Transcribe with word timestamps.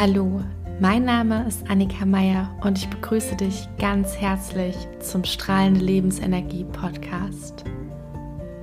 Hallo, 0.00 0.40
mein 0.80 1.04
Name 1.04 1.44
ist 1.46 1.68
Annika 1.68 2.06
Meier 2.06 2.56
und 2.62 2.78
ich 2.78 2.88
begrüße 2.88 3.36
dich 3.36 3.68
ganz 3.78 4.16
herzlich 4.16 4.74
zum 5.00 5.24
Strahlende 5.24 5.80
Lebensenergie 5.80 6.64
Podcast. 6.64 7.64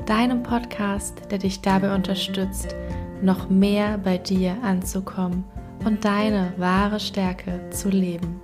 Deinem 0.08 0.42
Podcast, 0.42 1.22
der 1.30 1.38
dich 1.38 1.62
dabei 1.62 1.94
unterstützt, 1.94 2.76
noch 3.22 3.52
mehr 3.52 4.00
bei 4.00 4.18
dir 4.18 4.58
anzukommen 4.64 5.44
und 5.86 6.04
deine 6.04 6.54
wahre 6.58 7.00
Stärke 7.00 7.70
zu 7.70 7.90
leben. 7.90 8.42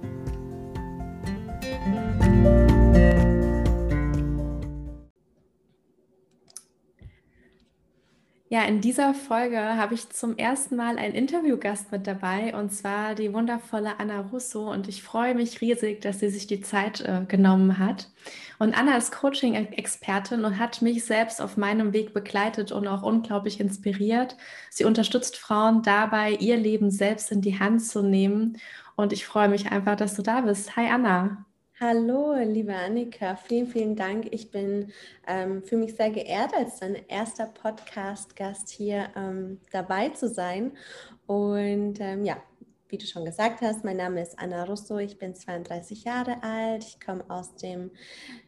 Ja, 8.53 8.65
in 8.65 8.81
dieser 8.81 9.15
Folge 9.15 9.57
habe 9.57 9.95
ich 9.95 10.11
zum 10.11 10.37
ersten 10.37 10.75
Mal 10.75 10.99
einen 10.99 11.15
Interviewgast 11.15 11.91
mit 11.91 12.05
dabei 12.05 12.55
und 12.55 12.71
zwar 12.71 13.15
die 13.15 13.33
wundervolle 13.33 13.99
Anna 13.99 14.19
Russo 14.31 14.71
und 14.71 14.87
ich 14.87 15.01
freue 15.01 15.33
mich 15.33 15.59
riesig, 15.59 16.01
dass 16.01 16.19
sie 16.19 16.29
sich 16.29 16.45
die 16.45 16.61
Zeit 16.61 17.01
äh, 17.01 17.25
genommen 17.27 17.79
hat. 17.79 18.11
Und 18.59 18.77
Anna 18.77 18.95
ist 18.95 19.11
Coaching-Expertin 19.11 20.45
und 20.45 20.59
hat 20.59 20.83
mich 20.83 21.03
selbst 21.03 21.41
auf 21.41 21.57
meinem 21.57 21.93
Weg 21.93 22.13
begleitet 22.13 22.71
und 22.71 22.87
auch 22.87 23.01
unglaublich 23.01 23.59
inspiriert. 23.59 24.37
Sie 24.69 24.85
unterstützt 24.85 25.35
Frauen 25.35 25.81
dabei, 25.81 26.33
ihr 26.33 26.57
Leben 26.57 26.91
selbst 26.91 27.31
in 27.31 27.41
die 27.41 27.57
Hand 27.57 27.83
zu 27.83 28.03
nehmen 28.03 28.59
und 28.95 29.13
ich 29.13 29.25
freue 29.25 29.49
mich 29.49 29.71
einfach, 29.71 29.95
dass 29.95 30.13
du 30.13 30.21
da 30.21 30.41
bist. 30.41 30.75
Hi 30.75 30.91
Anna. 30.91 31.43
Hallo, 31.85 32.33
liebe 32.35 32.73
Annika, 32.73 33.35
vielen, 33.35 33.67
vielen 33.67 33.97
Dank. 33.97 34.27
Ich 34.31 34.51
bin 34.51 34.93
ähm, 35.27 35.63
für 35.63 35.75
mich 35.75 35.95
sehr 35.95 36.11
geehrt, 36.11 36.53
als 36.55 36.79
dein 36.79 36.95
erster 37.09 37.45
Podcast-Gast 37.45 38.69
hier 38.69 39.09
ähm, 39.17 39.59
dabei 39.69 40.07
zu 40.07 40.29
sein. 40.29 40.77
Und 41.25 41.99
ähm, 41.99 42.23
ja, 42.23 42.41
wie 42.87 42.97
du 42.97 43.05
schon 43.05 43.25
gesagt 43.25 43.59
hast, 43.59 43.83
mein 43.83 43.97
Name 43.97 44.21
ist 44.21 44.39
Anna 44.39 44.63
Russo, 44.63 44.97
ich 44.97 45.17
bin 45.17 45.35
32 45.35 46.05
Jahre 46.05 46.41
alt, 46.41 46.85
ich 46.85 47.05
komme 47.05 47.25
aus 47.27 47.53
dem 47.57 47.91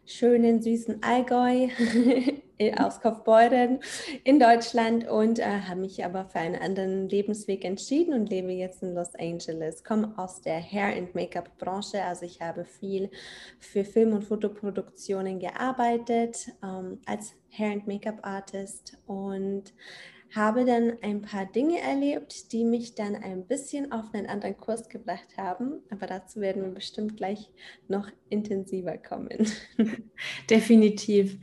schönen, 0.05 0.61
süßen 0.61 1.03
Allgäu, 1.03 1.67
aus 2.77 3.01
Kaufbeuren 3.01 3.79
in 4.23 4.39
Deutschland 4.39 5.07
und 5.07 5.39
äh, 5.39 5.43
habe 5.43 5.81
mich 5.81 6.03
aber 6.05 6.25
für 6.25 6.39
einen 6.39 6.55
anderen 6.55 7.09
Lebensweg 7.09 7.65
entschieden 7.65 8.13
und 8.13 8.29
lebe 8.29 8.51
jetzt 8.51 8.81
in 8.81 8.93
Los 8.93 9.13
Angeles. 9.15 9.83
Komme 9.83 10.13
aus 10.17 10.41
der 10.41 10.61
Hair- 10.61 10.95
and 10.95 11.15
Make-up-Branche, 11.15 12.03
also 12.03 12.25
ich 12.25 12.41
habe 12.41 12.65
viel 12.65 13.09
für 13.59 13.83
Film- 13.83 14.13
und 14.13 14.23
Fotoproduktionen 14.23 15.39
gearbeitet 15.39 16.47
ähm, 16.63 16.99
als 17.05 17.33
Hair- 17.49 17.73
and 17.73 17.87
Make-up-Artist 17.87 18.97
und 19.05 19.73
habe 20.33 20.65
dann 20.65 20.97
ein 21.01 21.21
paar 21.21 21.45
Dinge 21.45 21.79
erlebt, 21.79 22.51
die 22.51 22.65
mich 22.65 22.95
dann 22.95 23.15
ein 23.15 23.45
bisschen 23.47 23.91
auf 23.91 24.13
einen 24.13 24.27
anderen 24.27 24.57
Kurs 24.57 24.89
gebracht 24.89 25.37
haben. 25.37 25.81
Aber 25.89 26.07
dazu 26.07 26.41
werden 26.41 26.63
wir 26.63 26.71
bestimmt 26.71 27.15
gleich 27.15 27.49
noch 27.87 28.09
intensiver 28.29 28.97
kommen. 28.97 29.47
Definitiv. 30.49 31.37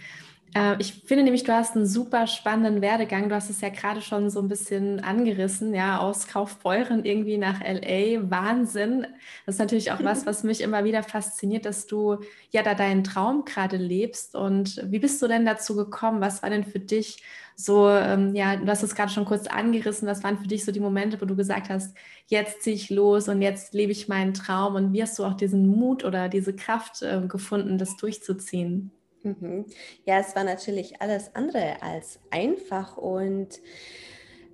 Äh, 0.55 0.77
ich 0.79 0.95
finde 1.05 1.25
nämlich, 1.25 1.45
du 1.45 1.53
hast 1.53 1.77
einen 1.77 1.87
super 1.87 2.27
spannenden 2.27 2.83
Werdegang. 2.83 3.29
Du 3.29 3.35
hast 3.35 3.51
es 3.51 3.61
ja 3.61 3.69
gerade 3.71 4.01
schon 4.03 4.31
so 4.31 4.41
ein 4.41 4.49
bisschen 4.49 5.01
angerissen, 5.01 5.75
ja, 5.75 5.99
aus 5.99 6.29
Kaufbeuren 6.29 7.05
irgendwie 7.05 7.39
nach 7.39 7.61
LA. 7.61 8.31
Wahnsinn. 8.31 9.07
Das 9.47 9.57
ist 9.57 9.59
natürlich 9.59 9.93
auch 9.93 10.03
was, 10.03 10.27
was 10.27 10.45
mich 10.45 10.61
immer 10.61 10.85
wieder 10.85 11.03
fasziniert, 11.03 11.65
dass 11.65 11.87
du 11.87 12.19
ja 12.51 12.63
da 12.63 12.75
deinen 12.75 13.05
Traum 13.05 13.45
gerade 13.45 13.77
lebst. 13.77 14.35
Und 14.35 14.83
wie 14.91 14.99
bist 14.99 15.21
du 15.23 15.29
denn 15.29 15.47
dazu 15.47 15.77
gekommen? 15.77 16.21
Was 16.21 16.43
war 16.43 16.51
denn 16.51 16.65
für 16.65 16.81
dich 16.81 17.23
so, 17.55 17.89
ähm, 17.91 18.35
ja, 18.35 18.57
du 18.57 18.67
hast 18.67 18.83
es 18.83 18.95
gerade 18.95 19.13
schon 19.13 19.27
kurz 19.27 19.47
angerissen, 19.47 20.09
was 20.09 20.25
waren 20.25 20.39
für 20.39 20.49
dich 20.49 20.65
so 20.65 20.73
die 20.73 20.81
Momente, 20.81 21.21
wo 21.21 21.27
du 21.27 21.37
gesagt 21.37 21.69
hast, 21.69 21.97
jetzt 22.27 22.63
ziehe 22.63 22.75
ich 22.75 22.91
los 22.91 23.29
und 23.29 23.43
jetzt 23.43 23.75
lebe 23.75 23.93
ich 23.93 24.09
meinen 24.09 24.35
Traum 24.35 24.75
und 24.75 24.93
wie 24.93 25.03
hast 25.03 25.19
du 25.19 25.25
auch 25.25 25.35
diesen 25.35 25.67
Mut 25.67 26.05
oder 26.05 26.29
diese 26.29 26.57
Kraft 26.57 27.03
äh, 27.03 27.21
gefunden, 27.29 27.79
das 27.79 27.97
durchzuziehen? 27.99 28.91
Mhm. 29.23 29.67
Ja, 30.05 30.19
es 30.19 30.35
war 30.35 30.45
natürlich 30.45 31.01
alles 31.01 31.35
andere 31.35 31.83
als 31.83 32.21
einfach 32.31 32.97
und 32.97 33.61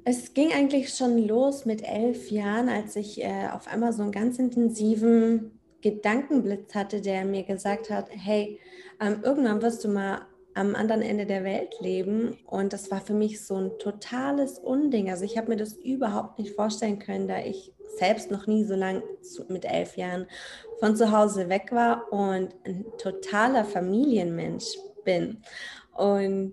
es 0.04 0.34
ging 0.34 0.52
eigentlich 0.52 0.94
schon 0.94 1.18
los 1.18 1.64
mit 1.64 1.82
elf 1.82 2.30
Jahren, 2.30 2.68
als 2.68 2.96
ich 2.96 3.22
äh, 3.22 3.48
auf 3.52 3.68
einmal 3.68 3.92
so 3.92 4.02
einen 4.02 4.12
ganz 4.12 4.38
intensiven 4.38 5.58
Gedankenblitz 5.82 6.74
hatte, 6.74 7.00
der 7.00 7.24
mir 7.24 7.44
gesagt 7.44 7.90
hat, 7.90 8.08
hey, 8.10 8.58
ähm, 9.00 9.20
irgendwann 9.22 9.62
wirst 9.62 9.84
du 9.84 9.88
mal 9.88 10.26
am 10.58 10.74
anderen 10.74 11.02
Ende 11.02 11.24
der 11.24 11.44
Welt 11.44 11.76
leben. 11.80 12.36
Und 12.46 12.72
das 12.72 12.90
war 12.90 13.00
für 13.00 13.14
mich 13.14 13.44
so 13.44 13.56
ein 13.56 13.78
totales 13.78 14.58
Unding. 14.58 15.08
Also 15.08 15.24
ich 15.24 15.38
habe 15.38 15.48
mir 15.48 15.56
das 15.56 15.74
überhaupt 15.74 16.38
nicht 16.38 16.54
vorstellen 16.54 16.98
können, 16.98 17.28
da 17.28 17.38
ich 17.38 17.72
selbst 17.96 18.30
noch 18.30 18.46
nie 18.46 18.64
so 18.64 18.74
lange 18.74 19.02
mit 19.48 19.64
elf 19.64 19.96
Jahren 19.96 20.26
von 20.80 20.96
zu 20.96 21.12
Hause 21.12 21.48
weg 21.48 21.70
war 21.70 22.12
und 22.12 22.54
ein 22.64 22.84
totaler 22.98 23.64
Familienmensch 23.64 24.76
bin. 25.04 25.42
Und 25.96 26.52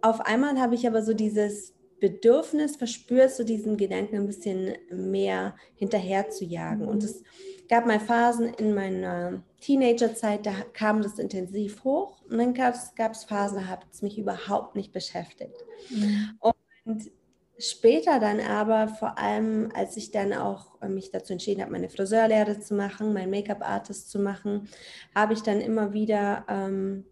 auf 0.00 0.20
einmal 0.20 0.58
habe 0.58 0.74
ich 0.74 0.86
aber 0.86 1.02
so 1.02 1.12
dieses 1.12 1.74
Bedürfnis 2.00 2.76
verspürt, 2.76 3.30
so 3.30 3.44
diesen 3.44 3.76
Gedanken 3.76 4.16
ein 4.16 4.26
bisschen 4.26 4.74
mehr 4.90 5.56
hinterher 5.74 6.30
zu 6.30 6.44
jagen. 6.44 6.86
Und 6.86 7.04
es 7.04 7.22
gab 7.68 7.86
mal 7.86 8.00
Phasen 8.00 8.52
in 8.54 8.74
meiner 8.74 9.42
Teenagerzeit, 9.60 10.46
da 10.46 10.52
kam 10.72 11.02
das 11.02 11.18
intensiv 11.18 11.84
hoch. 11.84 12.22
Und 12.28 12.38
dann 12.38 12.54
gab 12.54 12.74
es 12.74 13.24
Phasen, 13.24 13.58
da 13.58 13.66
hat 13.66 13.86
es 13.92 14.02
mich 14.02 14.18
überhaupt 14.18 14.76
nicht 14.76 14.92
beschäftigt. 14.92 15.64
Mhm. 15.90 16.38
Und 16.40 17.10
später 17.58 18.18
dann 18.18 18.40
aber, 18.40 18.88
vor 18.88 19.18
allem 19.18 19.70
als 19.74 19.96
ich 19.96 20.10
dann 20.10 20.32
auch 20.32 20.80
äh, 20.82 20.88
mich 20.88 21.10
dazu 21.10 21.32
entschieden 21.32 21.62
habe, 21.62 21.72
meine 21.72 21.88
Friseurlehre 21.88 22.60
zu 22.60 22.74
machen, 22.74 23.12
mein 23.12 23.30
Make-up-Artist 23.30 24.10
zu 24.10 24.18
machen, 24.18 24.68
habe 25.14 25.34
ich 25.34 25.42
dann 25.42 25.60
immer 25.60 25.92
wieder 25.92 26.44
ähm, 26.48 27.04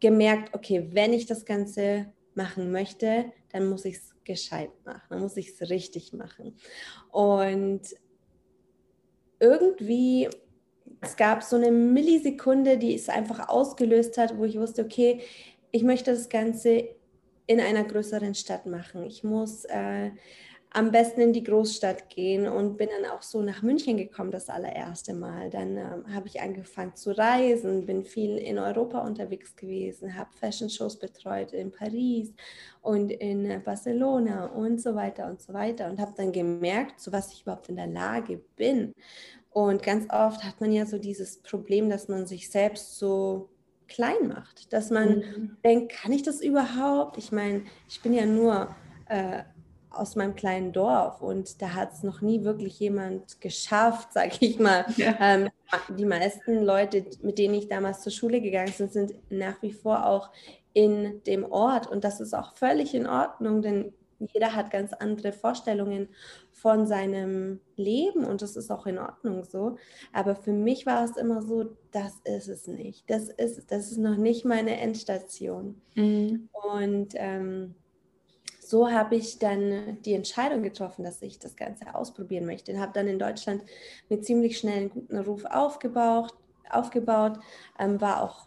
gemerkt, 0.00 0.54
okay, 0.54 0.88
wenn 0.92 1.12
ich 1.12 1.26
das 1.26 1.44
Ganze 1.44 2.06
machen 2.34 2.72
möchte, 2.72 3.26
dann 3.52 3.68
muss 3.68 3.84
ich 3.84 3.96
es 3.96 4.14
gescheit 4.24 4.70
machen, 4.84 5.02
dann 5.10 5.20
muss 5.20 5.36
ich 5.36 5.48
es 5.48 5.70
richtig 5.70 6.12
machen. 6.12 6.56
Und 7.10 7.82
irgendwie, 9.42 10.28
es 11.00 11.16
gab 11.16 11.42
so 11.42 11.56
eine 11.56 11.72
Millisekunde, 11.72 12.78
die 12.78 12.94
es 12.94 13.08
einfach 13.08 13.48
ausgelöst 13.48 14.16
hat, 14.16 14.38
wo 14.38 14.44
ich 14.44 14.56
wusste, 14.58 14.84
okay, 14.84 15.20
ich 15.72 15.82
möchte 15.82 16.12
das 16.12 16.28
Ganze 16.28 16.88
in 17.46 17.60
einer 17.60 17.82
größeren 17.82 18.34
Stadt 18.34 18.66
machen. 18.66 19.04
Ich 19.04 19.24
muss 19.24 19.64
äh, 19.64 20.10
am 20.74 20.90
besten 20.90 21.20
in 21.20 21.32
die 21.32 21.42
Großstadt 21.42 22.08
gehen 22.08 22.46
und 22.46 22.78
bin 22.78 22.88
dann 22.88 23.10
auch 23.10 23.22
so 23.22 23.42
nach 23.42 23.62
München 23.62 23.98
gekommen 23.98 24.30
das 24.30 24.48
allererste 24.48 25.12
Mal. 25.12 25.50
Dann 25.50 25.76
ähm, 25.76 26.14
habe 26.14 26.28
ich 26.28 26.40
angefangen 26.40 26.94
zu 26.94 27.16
reisen, 27.16 27.84
bin 27.84 28.04
viel 28.04 28.38
in 28.38 28.58
Europa 28.58 29.00
unterwegs 29.00 29.54
gewesen, 29.54 30.16
habe 30.16 30.30
Fashion 30.32 30.70
Shows 30.70 30.98
betreut 30.98 31.52
in 31.52 31.70
Paris 31.70 32.32
und 32.80 33.10
in 33.12 33.44
äh, 33.50 33.60
Barcelona 33.62 34.46
und 34.46 34.80
so 34.80 34.94
weiter 34.94 35.28
und 35.28 35.42
so 35.42 35.52
weiter 35.52 35.90
und 35.90 36.00
habe 36.00 36.14
dann 36.16 36.32
gemerkt, 36.32 37.00
zu 37.00 37.12
was 37.12 37.32
ich 37.32 37.42
überhaupt 37.42 37.68
in 37.68 37.76
der 37.76 37.86
Lage 37.88 38.40
bin. 38.56 38.94
Und 39.50 39.82
ganz 39.82 40.06
oft 40.10 40.42
hat 40.42 40.60
man 40.62 40.72
ja 40.72 40.86
so 40.86 40.98
dieses 40.98 41.42
Problem, 41.42 41.90
dass 41.90 42.08
man 42.08 42.26
sich 42.26 42.50
selbst 42.50 42.98
so 42.98 43.50
klein 43.88 44.28
macht, 44.28 44.72
dass 44.72 44.88
man 44.88 45.18
mhm. 45.18 45.56
denkt, 45.62 45.92
kann 45.92 46.12
ich 46.12 46.22
das 46.22 46.40
überhaupt? 46.40 47.18
Ich 47.18 47.30
meine, 47.30 47.64
ich 47.90 48.00
bin 48.00 48.14
ja 48.14 48.24
nur 48.24 48.74
äh, 49.10 49.42
aus 49.94 50.16
meinem 50.16 50.34
kleinen 50.34 50.72
Dorf 50.72 51.20
und 51.20 51.60
da 51.62 51.74
hat 51.74 51.92
es 51.92 52.02
noch 52.02 52.20
nie 52.20 52.44
wirklich 52.44 52.78
jemand 52.78 53.40
geschafft, 53.40 54.12
sage 54.12 54.36
ich 54.40 54.58
mal. 54.58 54.84
Ja. 54.96 55.16
Ähm, 55.20 55.48
die 55.96 56.04
meisten 56.04 56.62
Leute, 56.62 57.04
mit 57.22 57.38
denen 57.38 57.54
ich 57.54 57.68
damals 57.68 58.02
zur 58.02 58.12
Schule 58.12 58.40
gegangen 58.40 58.72
bin, 58.76 58.88
sind 58.88 59.14
nach 59.30 59.60
wie 59.62 59.72
vor 59.72 60.06
auch 60.06 60.30
in 60.74 61.22
dem 61.24 61.44
Ort 61.50 61.86
und 61.86 62.04
das 62.04 62.20
ist 62.20 62.34
auch 62.34 62.54
völlig 62.54 62.94
in 62.94 63.06
Ordnung, 63.06 63.62
denn 63.62 63.92
jeder 64.32 64.54
hat 64.54 64.70
ganz 64.70 64.92
andere 64.92 65.32
Vorstellungen 65.32 66.08
von 66.52 66.86
seinem 66.86 67.60
Leben 67.76 68.24
und 68.24 68.42
das 68.42 68.56
ist 68.56 68.70
auch 68.70 68.86
in 68.86 68.98
Ordnung 68.98 69.44
so. 69.44 69.76
Aber 70.12 70.36
für 70.36 70.52
mich 70.52 70.86
war 70.86 71.04
es 71.04 71.16
immer 71.16 71.42
so, 71.42 71.76
das 71.90 72.20
ist 72.24 72.48
es 72.48 72.66
nicht. 72.68 73.08
Das 73.10 73.28
ist, 73.28 73.70
das 73.70 73.90
ist 73.90 73.98
noch 73.98 74.16
nicht 74.16 74.44
meine 74.44 74.78
Endstation. 74.78 75.80
Mhm. 75.94 76.48
Und 76.52 77.14
ähm, 77.16 77.74
so 78.72 78.90
habe 78.90 79.16
ich 79.16 79.38
dann 79.38 79.98
die 80.00 80.14
Entscheidung 80.14 80.62
getroffen, 80.62 81.04
dass 81.04 81.20
ich 81.20 81.38
das 81.38 81.56
Ganze 81.56 81.94
ausprobieren 81.94 82.46
möchte. 82.46 82.72
Und 82.72 82.80
habe 82.80 82.94
dann 82.94 83.06
in 83.06 83.18
Deutschland 83.18 83.62
mit 84.08 84.24
ziemlich 84.24 84.56
schnell 84.56 84.78
einen 84.78 84.90
guten 84.90 85.18
Ruf 85.18 85.44
aufgebaut, 85.44 86.32
aufgebaut 86.70 87.38
ähm, 87.78 88.00
war 88.00 88.22
auch 88.22 88.46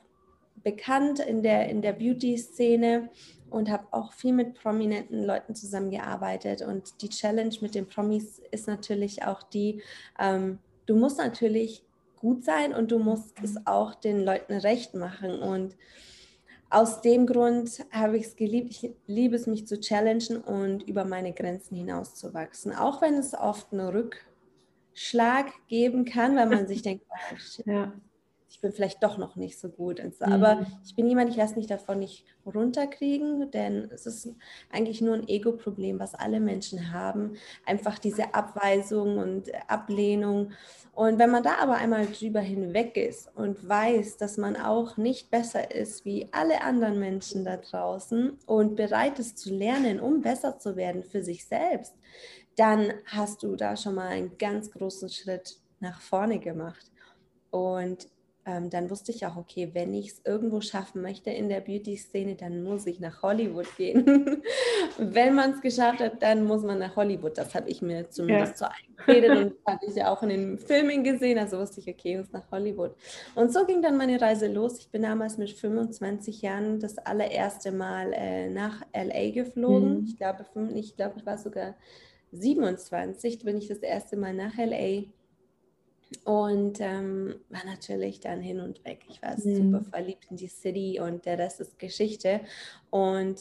bekannt 0.63 1.19
in 1.19 1.43
der, 1.43 1.69
in 1.69 1.83
der 1.83 1.93
Beauty-Szene 1.93 3.11
und 3.51 3.69
habe 3.69 3.85
auch 3.91 4.13
viel 4.13 4.33
mit 4.33 4.55
prominenten 4.55 5.23
Leuten 5.23 5.53
zusammengearbeitet. 5.53 6.63
Und 6.63 7.03
die 7.03 7.09
Challenge 7.09 7.55
mit 7.61 7.75
den 7.75 7.85
Promis 7.85 8.41
ist 8.49 8.67
natürlich 8.67 9.21
auch 9.25 9.43
die, 9.43 9.83
ähm, 10.19 10.57
du 10.87 10.95
musst 10.95 11.19
natürlich 11.19 11.85
gut 12.15 12.43
sein 12.43 12.73
und 12.73 12.91
du 12.91 12.97
musst 12.97 13.35
es 13.43 13.67
auch 13.67 13.93
den 13.93 14.25
Leuten 14.25 14.53
recht 14.53 14.95
machen. 14.95 15.37
Und 15.37 15.75
aus 16.69 17.01
dem 17.01 17.25
Grund 17.25 17.85
habe 17.91 18.17
ich 18.17 18.25
es 18.25 18.35
geliebt. 18.35 18.71
Ich 18.71 18.91
liebe 19.07 19.35
es, 19.35 19.47
mich 19.47 19.67
zu 19.67 19.79
challengen 19.79 20.41
und 20.41 20.83
über 20.83 21.05
meine 21.05 21.33
Grenzen 21.33 21.75
hinauszuwachsen. 21.75 22.73
Auch 22.73 23.01
wenn 23.01 23.15
es 23.15 23.33
oft 23.33 23.71
ein 23.71 23.79
Rück, 23.79 24.25
Schlag 24.93 25.51
geben 25.67 26.05
kann, 26.05 26.35
weil 26.35 26.47
man 26.47 26.67
sich 26.67 26.81
denkt, 26.83 27.05
oh, 27.09 27.35
shit, 27.37 27.65
ja 27.65 27.93
ich 28.49 28.61
bin 28.61 28.71
vielleicht 28.71 29.03
doch 29.03 29.17
noch 29.17 29.35
nicht 29.35 29.59
so 29.59 29.69
gut. 29.69 30.01
So. 30.17 30.25
Aber 30.25 30.55
mhm. 30.55 30.67
ich 30.85 30.95
bin 30.95 31.07
jemand, 31.07 31.29
ich 31.29 31.35
lasse 31.35 31.55
mich 31.55 31.67
davon 31.67 31.99
nicht 31.99 32.25
runterkriegen, 32.45 33.51
denn 33.51 33.89
es 33.91 34.05
ist 34.05 34.29
eigentlich 34.71 35.01
nur 35.01 35.15
ein 35.15 35.27
Ego-Problem, 35.27 35.99
was 35.99 36.15
alle 36.15 36.39
Menschen 36.39 36.93
haben. 36.93 37.35
Einfach 37.65 37.97
diese 37.99 38.33
Abweisung 38.33 39.17
und 39.17 39.51
Ablehnung. 39.69 40.51
Und 40.93 41.19
wenn 41.19 41.31
man 41.31 41.43
da 41.43 41.57
aber 41.57 41.75
einmal 41.75 42.05
drüber 42.05 42.39
hinweg 42.39 42.95
ist 42.95 43.35
und 43.35 43.67
weiß, 43.67 44.17
dass 44.17 44.37
man 44.37 44.55
auch 44.55 44.95
nicht 44.95 45.31
besser 45.31 45.75
ist 45.75 46.05
wie 46.05 46.29
alle 46.31 46.61
anderen 46.61 46.99
Menschen 46.99 47.43
da 47.43 47.57
draußen 47.57 48.37
und 48.45 48.75
bereit 48.75 49.19
ist 49.19 49.37
zu 49.37 49.53
lernen, 49.53 49.99
um 49.99 50.21
besser 50.21 50.59
zu 50.59 50.75
werden 50.75 51.03
für 51.03 51.23
sich 51.23 51.45
selbst, 51.45 51.95
dann 52.55 52.93
hast 53.05 53.43
du 53.43 53.55
da 53.55 53.75
schon 53.75 53.95
mal 53.95 54.07
einen 54.07 54.37
ganz 54.37 54.71
großen 54.71 55.09
Schritt 55.09 55.57
nach 55.81 55.99
vorne 55.99 56.39
gemacht. 56.39 56.91
Und 57.51 58.07
ähm, 58.47 58.69
dann 58.69 58.91
wusste 58.91 59.11
ich 59.11 59.25
auch, 59.25 59.37
okay, 59.37 59.71
wenn 59.73 59.93
ich 59.95 60.09
es 60.09 60.21
irgendwo 60.23 60.61
schaffen 60.61 61.01
möchte 61.01 61.31
in 61.31 61.49
der 61.49 61.61
Beauty-Szene, 61.61 62.35
dann 62.35 62.63
muss 62.63 62.85
ich 62.85 62.99
nach 62.99 63.23
Hollywood 63.23 63.65
gehen. 63.75 64.05
wenn 64.99 65.33
man 65.33 65.53
es 65.53 65.61
geschafft 65.61 65.99
hat, 65.99 66.21
dann 66.21 66.45
muss 66.45 66.61
man 66.61 66.77
nach 66.77 66.95
Hollywood. 66.95 67.37
Das 67.37 67.55
habe 67.55 67.69
ich 67.69 67.81
mir 67.81 68.07
zumindest 68.11 68.61
ja. 68.61 68.69
so 68.69 69.05
eingeredet 69.07 69.37
und 69.37 69.53
habe 69.67 69.85
ich 69.87 69.95
ja 69.95 70.13
auch 70.13 70.21
in 70.21 70.29
den 70.29 70.59
Filmen 70.59 71.03
gesehen. 71.03 71.39
Also 71.39 71.57
wusste 71.57 71.79
ich, 71.79 71.87
okay, 71.87 72.11
ich 72.11 72.17
muss 72.19 72.31
nach 72.33 72.51
Hollywood. 72.51 72.91
Und 73.33 73.51
so 73.51 73.65
ging 73.65 73.81
dann 73.81 73.97
meine 73.97 74.21
Reise 74.21 74.47
los. 74.47 74.77
Ich 74.77 74.89
bin 74.91 75.01
damals 75.01 75.39
mit 75.39 75.49
25 75.49 76.43
Jahren 76.43 76.79
das 76.79 76.99
allererste 76.99 77.71
Mal 77.71 78.13
äh, 78.13 78.49
nach 78.49 78.81
LA 78.93 79.31
geflogen. 79.31 80.01
Mhm. 80.01 80.05
Ich 80.05 80.17
glaube, 80.17 80.45
ich 80.75 80.95
glaube, 80.95 81.15
ich 81.17 81.25
war 81.25 81.39
sogar 81.39 81.73
27, 82.31 83.43
bin 83.43 83.57
ich 83.57 83.67
das 83.67 83.79
erste 83.79 84.17
Mal 84.17 84.33
nach 84.33 84.55
LA 84.57 85.05
und 86.23 86.79
ähm, 86.79 87.35
war 87.49 87.65
natürlich 87.65 88.19
dann 88.19 88.41
hin 88.41 88.59
und 88.59 88.83
weg. 88.85 89.01
Ich 89.09 89.21
war 89.21 89.37
mhm. 89.37 89.73
super 89.73 89.83
verliebt 89.89 90.25
in 90.29 90.37
die 90.37 90.47
City 90.47 90.99
und 90.99 91.25
der 91.25 91.39
Rest 91.39 91.59
ist 91.59 91.79
Geschichte. 91.79 92.41
Und 92.89 93.39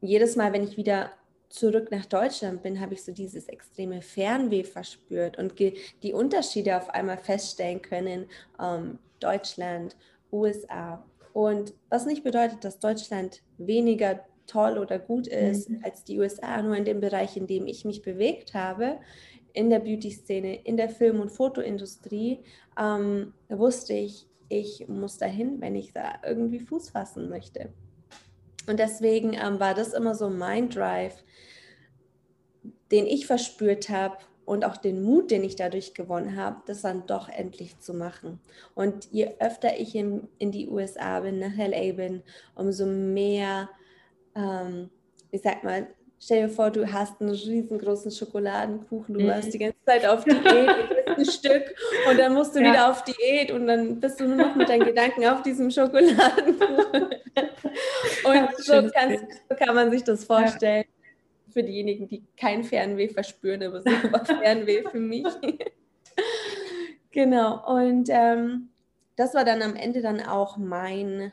jedes 0.00 0.36
Mal, 0.36 0.52
wenn 0.52 0.64
ich 0.64 0.76
wieder 0.76 1.10
zurück 1.48 1.90
nach 1.90 2.06
Deutschland 2.06 2.62
bin, 2.62 2.80
habe 2.80 2.94
ich 2.94 3.04
so 3.04 3.12
dieses 3.12 3.48
extreme 3.48 4.00
Fernweh 4.02 4.64
verspürt 4.64 5.38
und 5.38 5.58
die 5.58 6.12
Unterschiede 6.12 6.76
auf 6.76 6.90
einmal 6.90 7.18
feststellen 7.18 7.82
können. 7.82 8.26
Ähm, 8.60 8.98
Deutschland, 9.20 9.96
USA. 10.32 11.04
Und 11.32 11.74
was 11.88 12.06
nicht 12.06 12.24
bedeutet, 12.24 12.64
dass 12.64 12.78
Deutschland 12.78 13.42
weniger 13.58 14.24
toll 14.46 14.78
oder 14.78 14.98
gut 14.98 15.26
ist 15.28 15.70
mhm. 15.70 15.80
als 15.82 16.04
die 16.04 16.18
USA, 16.18 16.62
nur 16.62 16.76
in 16.76 16.84
dem 16.84 17.00
Bereich, 17.00 17.36
in 17.36 17.46
dem 17.46 17.66
ich 17.66 17.84
mich 17.84 18.02
bewegt 18.02 18.54
habe, 18.54 18.98
in 19.52 19.70
der 19.70 19.80
Beauty-Szene, 19.80 20.62
in 20.64 20.76
der 20.76 20.88
Film- 20.88 21.20
und 21.20 21.30
Fotoindustrie, 21.30 22.40
ähm, 22.78 23.32
wusste 23.48 23.94
ich, 23.94 24.26
ich 24.48 24.86
muss 24.88 25.18
dahin, 25.18 25.60
wenn 25.60 25.74
ich 25.74 25.92
da 25.92 26.14
irgendwie 26.24 26.60
Fuß 26.60 26.90
fassen 26.90 27.28
möchte. 27.28 27.70
Und 28.66 28.78
deswegen 28.78 29.34
ähm, 29.34 29.58
war 29.60 29.74
das 29.74 29.92
immer 29.92 30.14
so 30.14 30.30
mein 30.30 30.68
Drive, 30.68 31.24
den 32.90 33.06
ich 33.06 33.26
verspürt 33.26 33.88
habe 33.88 34.18
und 34.44 34.64
auch 34.64 34.76
den 34.76 35.02
Mut, 35.02 35.30
den 35.30 35.44
ich 35.44 35.56
dadurch 35.56 35.94
gewonnen 35.94 36.36
habe, 36.36 36.62
das 36.66 36.82
dann 36.82 37.06
doch 37.06 37.28
endlich 37.28 37.78
zu 37.78 37.94
machen. 37.94 38.40
Und 38.74 39.08
je 39.10 39.30
öfter 39.38 39.78
ich 39.78 39.94
in, 39.94 40.28
in 40.38 40.50
die 40.50 40.68
USA 40.68 41.20
bin, 41.20 41.38
nach 41.38 41.56
LA 41.56 41.92
bin, 41.92 42.22
umso 42.54 42.86
mehr, 42.86 43.70
ähm, 44.34 44.90
ich 45.30 45.42
sag 45.42 45.64
mal, 45.64 45.88
Stell 46.24 46.42
dir 46.42 46.48
vor, 46.48 46.70
du 46.70 46.92
hast 46.92 47.20
einen 47.20 47.30
riesengroßen 47.30 48.12
Schokoladenkuchen, 48.12 49.12
du 49.12 49.24
mhm. 49.24 49.28
warst 49.28 49.52
die 49.52 49.58
ganze 49.58 49.84
Zeit 49.84 50.06
auf 50.06 50.22
Diät, 50.22 50.44
du 51.04 51.16
ein 51.16 51.24
Stück 51.24 51.74
und 52.08 52.16
dann 52.16 52.32
musst 52.32 52.54
du 52.54 52.60
ja. 52.60 52.70
wieder 52.70 52.90
auf 52.90 53.02
Diät 53.02 53.50
und 53.50 53.66
dann 53.66 53.98
bist 53.98 54.20
du 54.20 54.28
nur 54.28 54.36
noch 54.36 54.54
mit 54.54 54.68
deinen 54.68 54.84
Gedanken 54.84 55.26
auf 55.26 55.42
diesem 55.42 55.68
Schokoladenkuchen. 55.68 57.08
Und 58.24 58.56
so, 58.58 58.88
kannst, 58.94 59.24
so, 59.48 59.56
kann 59.56 59.74
man 59.74 59.90
sich 59.90 60.04
das 60.04 60.24
vorstellen. 60.24 60.84
Ja. 60.84 61.52
Für 61.52 61.62
diejenigen, 61.62 62.06
die 62.06 62.22
kein 62.36 62.62
Fernweh 62.62 63.08
verspüren, 63.08 63.62
aber 63.62 63.80
super 63.80 64.24
Fernweh 64.24 64.84
für 64.88 65.00
mich. 65.00 65.26
genau. 67.10 67.66
Und 67.66 68.08
ähm, 68.10 68.68
das 69.16 69.34
war 69.34 69.44
dann 69.44 69.62
am 69.62 69.74
Ende 69.74 70.02
dann 70.02 70.20
auch 70.20 70.56
mein 70.56 71.32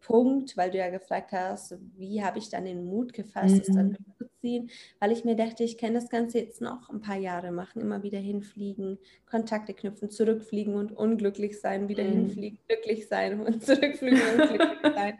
Punkt, 0.00 0.56
weil 0.56 0.70
du 0.70 0.78
ja 0.78 0.88
gefragt 0.88 1.32
hast, 1.32 1.76
wie 1.96 2.22
habe 2.22 2.38
ich 2.38 2.48
dann 2.48 2.64
den 2.64 2.84
Mut 2.84 3.12
gefasst, 3.12 3.54
mhm. 3.54 3.60
es 3.60 3.66
dann 3.66 3.96
durchzuziehen, 4.18 4.70
weil 4.98 5.12
ich 5.12 5.24
mir 5.24 5.36
dachte, 5.36 5.62
ich 5.62 5.78
kann 5.78 5.94
das 5.94 6.08
Ganze 6.08 6.38
jetzt 6.38 6.60
noch 6.60 6.88
ein 6.88 7.00
paar 7.00 7.16
Jahre 7.16 7.52
machen, 7.52 7.82
immer 7.82 8.02
wieder 8.02 8.18
hinfliegen, 8.18 8.98
Kontakte 9.28 9.74
knüpfen, 9.74 10.10
zurückfliegen 10.10 10.74
und 10.74 10.92
unglücklich 10.92 11.60
sein, 11.60 11.88
wieder 11.88 12.04
mhm. 12.04 12.12
hinfliegen, 12.12 12.58
glücklich 12.66 13.08
sein 13.08 13.40
und 13.40 13.62
zurückfliegen 13.64 14.20
und 14.20 14.48
glücklich 14.48 14.94
sein. 14.94 15.18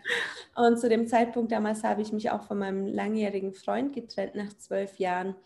Und 0.57 0.81
zu 0.81 0.89
dem 0.89 1.07
Zeitpunkt 1.07 1.53
damals 1.53 1.85
habe 1.85 2.03
ich 2.03 2.13
mich 2.13 2.31
auch 2.31 2.45
von 2.45 2.59
meinem 2.59 2.87
langjährigen 2.87 3.53
Freund 3.53 3.93
getrennt 3.93 4.35
nach 4.35 4.57
zwölf 4.57 4.99
Jahren 4.99 5.37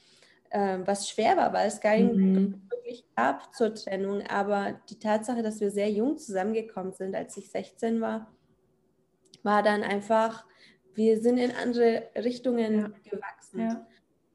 ähm, 0.55 0.87
was 0.87 1.11
schwer 1.11 1.37
war, 1.37 1.53
weil 1.53 1.67
es 1.67 1.81
gar 1.81 1.97
nicht 1.97 2.15
mhm. 2.15 2.63
wirklich 2.71 3.05
gab 3.17 3.53
zur 3.57 3.75
Trennung. 3.75 4.23
Aber 4.29 4.81
die 4.89 5.01
Tatsache, 5.01 5.43
dass 5.43 5.61
wir 5.61 5.73
sehr 5.73 5.91
jung 5.91 6.17
zusammengekommen 6.17 6.93
sind, 6.93 7.17
als 7.17 7.37
ich 7.37 7.51
16 7.51 8.01
war, 8.01 8.33
war 9.45 9.63
dann 9.63 9.83
einfach, 9.83 10.45
wir 10.95 11.21
sind 11.21 11.39
in 11.39 11.53
andere 11.53 12.09
Richtungen 12.17 12.81
ja. 12.81 13.11
gewachsen. 13.11 13.61
Ja. 13.61 13.87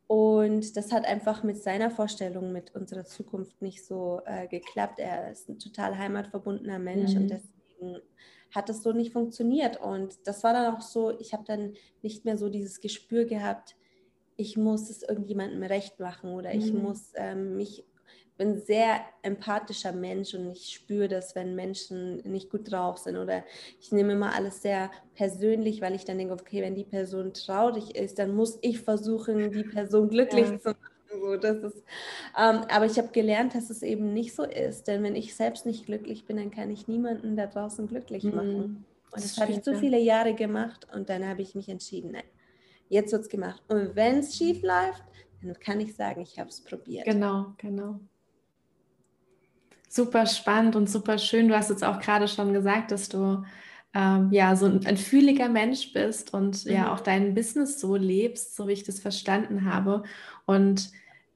Und 0.08 0.76
das 0.76 0.92
hat 0.92 1.06
einfach 1.06 1.44
mit 1.44 1.62
seiner 1.62 1.92
Vorstellung, 1.92 2.52
mit 2.52 2.74
unserer 2.74 3.06
Zukunft 3.06 3.62
nicht 3.62 3.86
so 3.86 4.22
äh, 4.26 4.48
geklappt. 4.48 5.00
Er 5.00 5.32
ist 5.32 5.50
ein 5.50 5.60
total 5.60 5.98
heimatverbundener 5.98 6.80
Mensch 6.80 7.14
mhm. 7.14 7.22
und 7.22 7.28
deswegen 7.28 8.02
hat 8.54 8.70
das 8.70 8.82
so 8.82 8.92
nicht 8.92 9.14
funktioniert. 9.14 9.80
Und 9.80 10.16
das 10.26 10.44
war 10.44 10.54
dann 10.54 10.74
auch 10.74 10.82
so, 10.82 11.12
ich 11.20 11.34
habe 11.34 11.44
dann 11.46 11.74
nicht 12.02 12.26
mehr 12.26 12.38
so 12.38 12.50
dieses 12.50 12.82
Gespür 12.82 13.26
gehabt, 13.26 13.76
ich 14.36 14.56
muss 14.56 14.90
es 14.90 15.04
irgendjemandem 15.04 15.62
recht 15.64 16.00
machen 16.00 16.32
oder 16.32 16.54
ich 16.54 16.72
mhm. 16.72 16.82
muss 16.82 17.12
ähm, 17.16 17.58
mich 17.58 17.84
bin 18.40 18.54
ein 18.54 18.62
sehr 18.62 19.02
empathischer 19.22 19.92
Mensch 19.92 20.34
und 20.34 20.50
ich 20.50 20.74
spüre 20.74 21.10
das, 21.10 21.36
wenn 21.36 21.56
Menschen 21.56 22.18
nicht 22.24 22.50
gut 22.50 22.72
drauf 22.72 22.98
sind 22.98 23.18
oder 23.18 23.44
ich 23.82 23.92
nehme 23.92 24.14
immer 24.14 24.34
alles 24.34 24.62
sehr 24.62 24.90
persönlich, 25.14 25.82
weil 25.82 25.94
ich 25.94 26.06
dann 26.06 26.18
denke, 26.18 26.34
okay, 26.34 26.62
wenn 26.62 26.74
die 26.74 26.86
Person 26.86 27.34
traurig 27.34 27.98
ist, 27.98 28.18
dann 28.18 28.34
muss 28.34 28.58
ich 28.62 28.80
versuchen, 28.80 29.52
die 29.52 29.64
Person 29.64 30.10
glücklich 30.10 30.50
ja. 30.50 30.60
zu 30.60 30.70
machen. 30.70 30.80
So, 31.12 31.36
das 31.36 31.58
ist, 31.58 31.84
ähm, 32.38 32.62
aber 32.70 32.86
ich 32.86 32.98
habe 32.98 33.10
gelernt, 33.10 33.56
dass 33.56 33.70
es 33.70 33.82
eben 33.82 34.14
nicht 34.14 34.34
so 34.34 34.44
ist, 34.44 34.88
denn 34.88 35.04
wenn 35.04 35.16
ich 35.16 35.36
selbst 35.36 35.66
nicht 35.66 35.88
glücklich 35.88 36.26
bin, 36.26 36.38
dann 36.38 36.52
kann 36.52 36.72
ich 36.72 36.88
niemanden 36.88 37.36
da 37.36 37.48
draußen 37.48 37.88
glücklich 37.88 38.24
mhm. 38.24 38.36
machen. 38.36 38.58
Mhm. 38.58 38.86
Und 39.12 39.24
das, 39.24 39.36
das 39.36 39.42
habe 39.42 39.52
ich 39.52 39.64
so 39.66 39.74
viele 39.74 40.00
Jahre 40.00 40.34
gemacht 40.34 40.88
und 40.96 41.10
dann 41.10 41.28
habe 41.28 41.42
ich 41.42 41.56
mich 41.56 41.68
entschieden, 41.68 42.12
nein, 42.12 42.24
jetzt 42.88 43.12
wird 43.12 43.24
es 43.24 43.30
gemacht. 43.30 43.62
Und 43.68 43.98
wenn 43.98 44.20
es 44.20 44.38
schief 44.38 44.62
läuft, 44.62 45.04
dann 45.42 45.60
kann 45.60 45.82
ich 45.82 45.94
sagen, 45.96 46.22
ich 46.22 46.40
habe 46.40 46.50
es 46.50 46.62
probiert. 46.62 47.06
Genau, 47.06 47.54
genau. 47.58 48.00
Super 49.90 50.28
spannend 50.28 50.76
und 50.76 50.90
super 50.90 51.18
schön. 51.18 51.48
Du 51.50 51.58
hast 51.58 51.72
jetzt 51.72 51.84
auch 51.84 52.00
gerade 52.00 52.28
schon 52.28 52.54
gesagt, 52.54 52.92
dass 52.92 53.10
du 53.10 53.44
ähm, 53.96 54.30
ja 54.32 54.56
so 54.56 54.68
ein, 54.68 54.86
ein 54.86 54.98
fühliger 54.98 55.50
Mensch 55.50 55.94
bist 55.94 56.34
und 56.34 56.66
mhm. 56.66 56.72
ja 56.72 56.94
auch 56.94 57.00
dein 57.00 57.34
Business 57.34 57.80
so 57.80 57.96
lebst, 57.96 58.56
so 58.56 58.68
wie 58.68 58.74
ich 58.74 58.84
das 58.84 59.00
verstanden 59.00 59.66
habe. 59.66 60.04
Und 60.46 60.92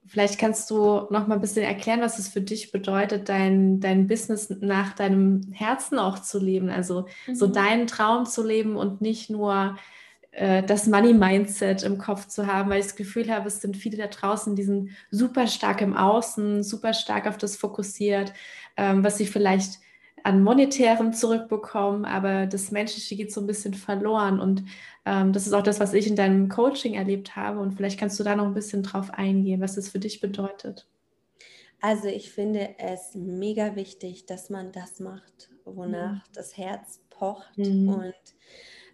vielleicht 0.05 0.39
kannst 0.39 0.69
du 0.69 1.07
noch 1.09 1.27
mal 1.27 1.35
ein 1.35 1.41
bisschen 1.41 1.63
erklären, 1.63 2.01
was 2.01 2.19
es 2.19 2.27
für 2.27 2.41
dich 2.41 2.71
bedeutet, 2.71 3.27
dein, 3.27 3.79
dein 3.79 4.07
Business 4.07 4.49
nach 4.61 4.93
deinem 4.93 5.51
Herzen 5.51 5.97
auch 5.97 6.19
zu 6.19 6.39
leben. 6.39 6.69
Also 6.69 7.07
mhm. 7.27 7.35
so 7.35 7.47
deinen 7.47 7.87
Traum 7.87 8.25
zu 8.25 8.45
leben 8.45 8.75
und 8.75 9.01
nicht 9.01 9.29
nur 9.31 9.77
das 10.35 10.87
Money-Mindset 10.87 11.83
im 11.83 11.99
Kopf 11.99 12.27
zu 12.27 12.47
haben, 12.47 12.69
weil 12.69 12.79
ich 12.79 12.87
das 12.87 12.95
Gefühl 12.95 13.31
habe, 13.31 13.47
es 13.47 13.61
sind 13.61 13.77
viele 13.77 13.97
da 13.97 14.07
draußen, 14.07 14.55
die 14.55 14.63
sind 14.63 14.89
super 15.11 15.45
stark 15.45 15.81
im 15.81 15.95
Außen, 15.95 16.63
super 16.63 16.93
stark 16.95 17.27
auf 17.27 17.37
das 17.37 17.55
fokussiert, 17.55 18.33
ähm, 18.75 19.03
was 19.03 19.17
sie 19.19 19.27
vielleicht 19.27 19.79
an 20.23 20.41
monetärem 20.41 21.13
zurückbekommen, 21.13 22.05
aber 22.05 22.47
das 22.47 22.71
Menschliche 22.71 23.15
geht 23.15 23.31
so 23.33 23.41
ein 23.41 23.47
bisschen 23.47 23.73
verloren 23.73 24.39
und 24.39 24.63
ähm, 25.05 25.33
das 25.33 25.45
ist 25.45 25.53
auch 25.53 25.63
das, 25.63 25.79
was 25.79 25.93
ich 25.93 26.07
in 26.07 26.15
deinem 26.15 26.47
Coaching 26.49 26.93
erlebt 26.93 27.35
habe 27.35 27.59
und 27.59 27.73
vielleicht 27.73 27.99
kannst 27.99 28.19
du 28.19 28.23
da 28.23 28.35
noch 28.35 28.45
ein 28.45 28.53
bisschen 28.53 28.83
drauf 28.83 29.11
eingehen, 29.11 29.61
was 29.61 29.75
das 29.75 29.89
für 29.89 29.99
dich 29.99 30.21
bedeutet. 30.21 30.87
Also 31.81 32.07
ich 32.07 32.31
finde 32.31 32.75
es 32.79 33.13
mega 33.13 33.75
wichtig, 33.75 34.25
dass 34.25 34.49
man 34.49 34.71
das 34.71 35.01
macht, 35.01 35.49
wonach 35.65 36.13
mhm. 36.13 36.21
das 36.33 36.55
Herz 36.55 37.01
pocht 37.09 37.57
mhm. 37.57 37.89
und 37.89 38.13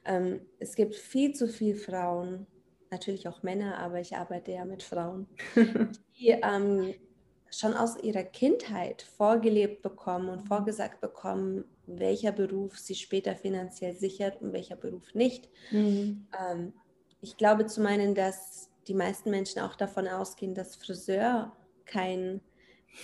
ähm, 0.05 0.41
es 0.59 0.75
gibt 0.75 0.95
viel 0.95 1.33
zu 1.33 1.47
viele 1.47 1.77
Frauen, 1.77 2.47
natürlich 2.91 3.27
auch 3.27 3.43
Männer, 3.43 3.77
aber 3.77 3.99
ich 3.99 4.15
arbeite 4.15 4.51
ja 4.51 4.65
mit 4.65 4.83
Frauen, 4.83 5.27
die 6.19 6.29
ähm, 6.29 6.93
schon 7.51 7.73
aus 7.73 7.97
ihrer 8.01 8.23
Kindheit 8.23 9.01
vorgelebt 9.01 9.81
bekommen 9.81 10.29
und 10.29 10.47
vorgesagt 10.47 11.01
bekommen, 11.01 11.65
welcher 11.87 12.31
Beruf 12.31 12.77
sie 12.77 12.95
später 12.95 13.35
finanziell 13.35 13.95
sichert 13.95 14.41
und 14.41 14.53
welcher 14.53 14.75
Beruf 14.75 15.13
nicht. 15.13 15.49
Mhm. 15.71 16.27
Ähm, 16.39 16.73
ich 17.21 17.37
glaube 17.37 17.65
zu 17.65 17.81
meinen, 17.81 18.15
dass 18.15 18.69
die 18.87 18.93
meisten 18.93 19.29
Menschen 19.29 19.61
auch 19.61 19.75
davon 19.75 20.07
ausgehen, 20.07 20.55
dass 20.55 20.75
Friseur 20.75 21.55
kein 21.85 22.41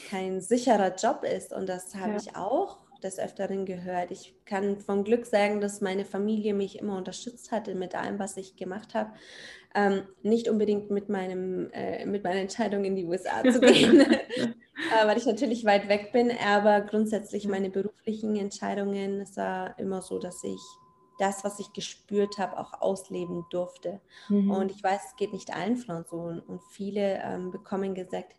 kein 0.09 0.41
sicherer 0.41 0.95
Job 0.95 1.23
ist. 1.23 1.53
Und 1.53 1.67
das 1.67 1.95
habe 1.95 2.13
ja. 2.13 2.17
ich 2.17 2.35
auch 2.35 2.79
des 3.05 3.19
Öfteren 3.19 3.65
gehört. 3.65 4.11
Ich 4.11 4.35
kann 4.45 4.79
vom 4.79 5.03
Glück 5.03 5.25
sagen, 5.25 5.61
dass 5.61 5.81
meine 5.81 6.05
Familie 6.05 6.53
mich 6.53 6.79
immer 6.79 6.97
unterstützt 6.97 7.51
hatte 7.51 7.75
mit 7.75 7.95
allem, 7.95 8.19
was 8.19 8.37
ich 8.37 8.55
gemacht 8.55 8.93
habe. 8.93 9.13
Ähm, 9.73 10.03
nicht 10.23 10.49
unbedingt 10.49 10.89
mit, 10.89 11.09
meinem, 11.09 11.69
äh, 11.71 12.05
mit 12.05 12.23
meiner 12.23 12.39
Entscheidung 12.39 12.83
in 12.85 12.95
die 12.95 13.05
USA 13.05 13.43
zu 13.51 13.59
gehen, 13.59 14.01
äh, 14.01 15.05
weil 15.05 15.17
ich 15.17 15.25
natürlich 15.25 15.65
weit 15.65 15.87
weg 15.89 16.11
bin, 16.11 16.31
aber 16.31 16.81
grundsätzlich 16.81 17.47
meine 17.47 17.69
beruflichen 17.69 18.35
Entscheidungen, 18.35 19.21
es 19.21 19.37
war 19.37 19.77
immer 19.77 20.01
so, 20.01 20.19
dass 20.19 20.43
ich 20.43 20.61
das, 21.17 21.43
was 21.43 21.59
ich 21.59 21.71
gespürt 21.73 22.37
habe, 22.37 22.57
auch 22.57 22.81
ausleben 22.81 23.45
durfte. 23.49 24.01
Mhm. 24.29 24.51
Und 24.51 24.71
ich 24.71 24.83
weiß, 24.83 25.01
es 25.07 25.15
geht 25.15 25.33
nicht 25.33 25.55
allen 25.55 25.77
Frauen 25.77 26.05
so. 26.09 26.17
Und 26.17 26.61
viele 26.71 27.21
ähm, 27.23 27.51
bekommen 27.51 27.95
gesagt, 27.95 28.35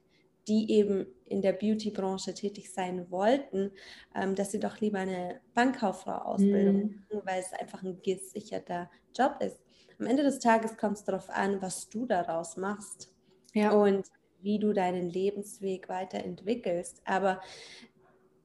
die 0.49 0.71
eben 0.71 1.07
in 1.25 1.43
der 1.43 1.53
Beauty-Branche 1.53 2.35
tätig 2.35 2.73
sein 2.73 3.11
wollten, 3.11 3.73
ähm, 4.15 4.35
dass 4.35 4.53
sie 4.53 4.61
doch 4.61 4.81
lieber 4.81 4.99
eine 4.99 5.41
Bankkauffrau-Ausbildung 5.55 6.76
mhm. 6.76 7.05
machen, 7.11 7.26
weil 7.26 7.41
es 7.41 7.53
einfach 7.53 7.83
ein 7.83 8.00
gesicherter 8.03 8.91
Job 9.15 9.37
ist. 9.41 9.61
Am 9.99 10.07
Ende 10.07 10.23
des 10.23 10.38
Tages 10.38 10.76
kommt 10.76 10.99
es 10.99 11.05
darauf 11.05 11.31
an, 11.31 11.61
was 11.62 11.88
du 11.88 12.07
daraus 12.07 12.57
machst 12.57 13.11
ja. 13.55 13.73
und 13.73 14.07
wie 14.41 14.59
du 14.59 14.73
deinen 14.73 15.09
Lebensweg 15.11 15.88
weiterentwickelst. 15.88 17.03
Aber 17.05 17.41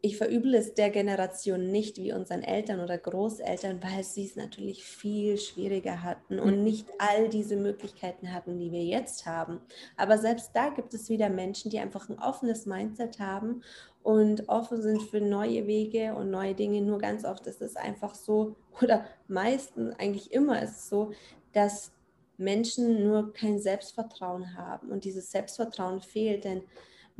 ich 0.03 0.17
verüble 0.17 0.57
es 0.57 0.73
der 0.73 0.89
Generation 0.89 1.69
nicht 1.69 1.97
wie 1.97 2.11
unseren 2.11 2.41
Eltern 2.41 2.79
oder 2.79 2.97
Großeltern, 2.97 3.81
weil 3.83 4.03
sie 4.03 4.25
es 4.25 4.35
natürlich 4.35 4.83
viel 4.83 5.37
schwieriger 5.37 6.01
hatten 6.01 6.39
und 6.39 6.57
mhm. 6.57 6.63
nicht 6.63 6.87
all 6.97 7.29
diese 7.29 7.55
Möglichkeiten 7.55 8.33
hatten, 8.33 8.57
die 8.57 8.71
wir 8.71 8.83
jetzt 8.83 9.27
haben. 9.27 9.61
Aber 9.97 10.17
selbst 10.17 10.51
da 10.55 10.69
gibt 10.69 10.95
es 10.95 11.09
wieder 11.09 11.29
Menschen, 11.29 11.69
die 11.69 11.79
einfach 11.79 12.09
ein 12.09 12.17
offenes 12.17 12.65
Mindset 12.65 13.19
haben 13.19 13.61
und 14.01 14.49
offen 14.49 14.81
sind 14.81 15.03
für 15.03 15.21
neue 15.21 15.67
Wege 15.67 16.15
und 16.15 16.31
neue 16.31 16.55
Dinge. 16.55 16.81
Nur 16.81 16.97
ganz 16.97 17.23
oft 17.23 17.45
ist 17.45 17.61
es 17.61 17.75
einfach 17.75 18.15
so, 18.15 18.55
oder 18.81 19.05
meistens 19.27 19.93
eigentlich 19.99 20.31
immer 20.31 20.63
ist 20.63 20.77
es 20.77 20.89
so, 20.89 21.11
dass 21.53 21.91
Menschen 22.37 23.03
nur 23.03 23.33
kein 23.33 23.59
Selbstvertrauen 23.59 24.57
haben 24.57 24.89
und 24.89 25.05
dieses 25.05 25.29
Selbstvertrauen 25.29 26.01
fehlt, 26.01 26.43
denn 26.43 26.63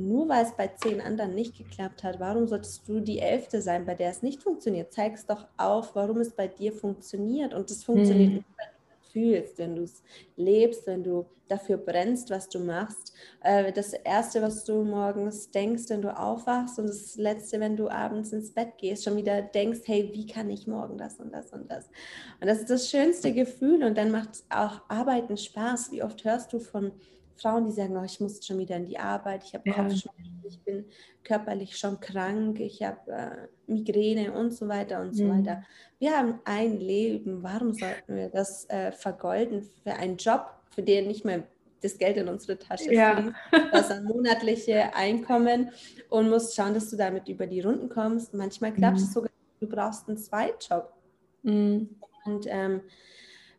nur 0.07 0.29
weil 0.29 0.45
es 0.45 0.51
bei 0.53 0.67
zehn 0.67 1.01
anderen 1.01 1.35
nicht 1.35 1.57
geklappt 1.57 2.03
hat, 2.03 2.19
warum 2.19 2.47
solltest 2.47 2.87
du 2.87 2.99
die 2.99 3.19
Elfte 3.19 3.61
sein, 3.61 3.85
bei 3.85 3.95
der 3.95 4.09
es 4.09 4.21
nicht 4.21 4.41
funktioniert? 4.41 4.91
Zeig 4.93 5.13
es 5.13 5.25
doch 5.25 5.47
auf, 5.57 5.95
warum 5.95 6.17
es 6.17 6.31
bei 6.31 6.47
dir 6.47 6.73
funktioniert. 6.73 7.53
Und 7.53 7.69
es 7.71 7.83
funktioniert 7.83 8.33
mhm. 8.33 8.45
weil 8.57 8.67
du 8.67 8.93
es 9.01 9.11
fühlst, 9.11 9.57
wenn 9.57 9.75
du 9.75 9.83
es 9.83 10.03
lebst, 10.35 10.87
wenn 10.87 11.03
du 11.03 11.25
dafür 11.47 11.77
brennst, 11.77 12.29
was 12.29 12.47
du 12.49 12.59
machst. 12.59 13.13
Äh, 13.43 13.71
das 13.73 13.93
Erste, 13.93 14.41
was 14.41 14.63
du 14.63 14.83
morgens 14.83 15.51
denkst, 15.51 15.83
wenn 15.89 16.01
du 16.01 16.17
aufwachst 16.17 16.79
und 16.79 16.87
das 16.87 17.17
Letzte, 17.17 17.59
wenn 17.59 17.75
du 17.75 17.89
abends 17.89 18.31
ins 18.31 18.51
Bett 18.51 18.77
gehst, 18.77 19.03
schon 19.03 19.17
wieder 19.17 19.41
denkst, 19.41 19.81
hey, 19.85 20.09
wie 20.13 20.25
kann 20.25 20.49
ich 20.49 20.65
morgen 20.65 20.97
das 20.97 21.19
und 21.19 21.33
das 21.33 21.51
und 21.51 21.69
das? 21.69 21.85
Und 22.39 22.47
das 22.47 22.59
ist 22.59 22.69
das 22.69 22.89
schönste 22.89 23.33
Gefühl 23.33 23.83
und 23.83 23.97
dann 23.97 24.11
macht 24.11 24.43
auch 24.49 24.81
Arbeiten 24.87 25.37
Spaß. 25.37 25.91
Wie 25.91 26.03
oft 26.03 26.23
hörst 26.23 26.53
du 26.53 26.59
von 26.59 26.91
Frauen, 27.41 27.65
die 27.65 27.71
sagen, 27.71 27.97
oh, 27.97 28.03
ich 28.03 28.19
muss 28.19 28.45
schon 28.45 28.57
wieder 28.59 28.75
in 28.75 28.85
die 28.85 28.99
Arbeit, 28.99 29.43
ich 29.43 29.53
habe 29.53 29.67
ja. 29.69 29.75
Kopfschmerzen, 29.75 30.43
ich 30.47 30.59
bin 30.59 30.85
körperlich 31.23 31.77
schon 31.77 31.99
krank, 31.99 32.59
ich 32.59 32.83
habe 32.83 33.11
äh, 33.11 33.71
Migräne 33.71 34.33
und 34.33 34.53
so 34.53 34.67
weiter 34.67 35.01
und 35.01 35.15
so 35.15 35.23
mhm. 35.23 35.39
weiter. 35.39 35.63
Wir 35.99 36.17
haben 36.17 36.39
ein 36.45 36.79
Leben, 36.79 37.43
warum 37.43 37.73
sollten 37.73 38.15
wir 38.15 38.29
das 38.29 38.69
äh, 38.69 38.91
vergolden 38.91 39.67
für 39.83 39.93
einen 39.93 40.17
Job, 40.17 40.53
für 40.69 40.83
den 40.83 41.07
nicht 41.07 41.25
mehr 41.25 41.43
das 41.81 41.97
Geld 41.97 42.17
in 42.17 42.27
unsere 42.27 42.59
Tasche 42.59 42.93
ja. 42.93 43.15
fließt, 43.15 43.35
das 43.71 43.89
ein 43.91 44.03
monatliche 44.03 44.95
Einkommen 44.95 45.71
und 46.09 46.29
musst 46.29 46.55
schauen, 46.55 46.73
dass 46.73 46.89
du 46.89 46.95
damit 46.97 47.27
über 47.27 47.47
die 47.47 47.61
Runden 47.61 47.89
kommst. 47.89 48.33
Manchmal 48.33 48.73
klappt 48.73 48.97
mhm. 48.97 49.03
es 49.03 49.13
sogar, 49.13 49.31
du 49.59 49.67
brauchst 49.67 50.07
einen 50.07 50.17
Zweitjob. 50.17 50.93
Mhm. 51.43 51.89
Und 52.25 52.45
ähm, 52.47 52.81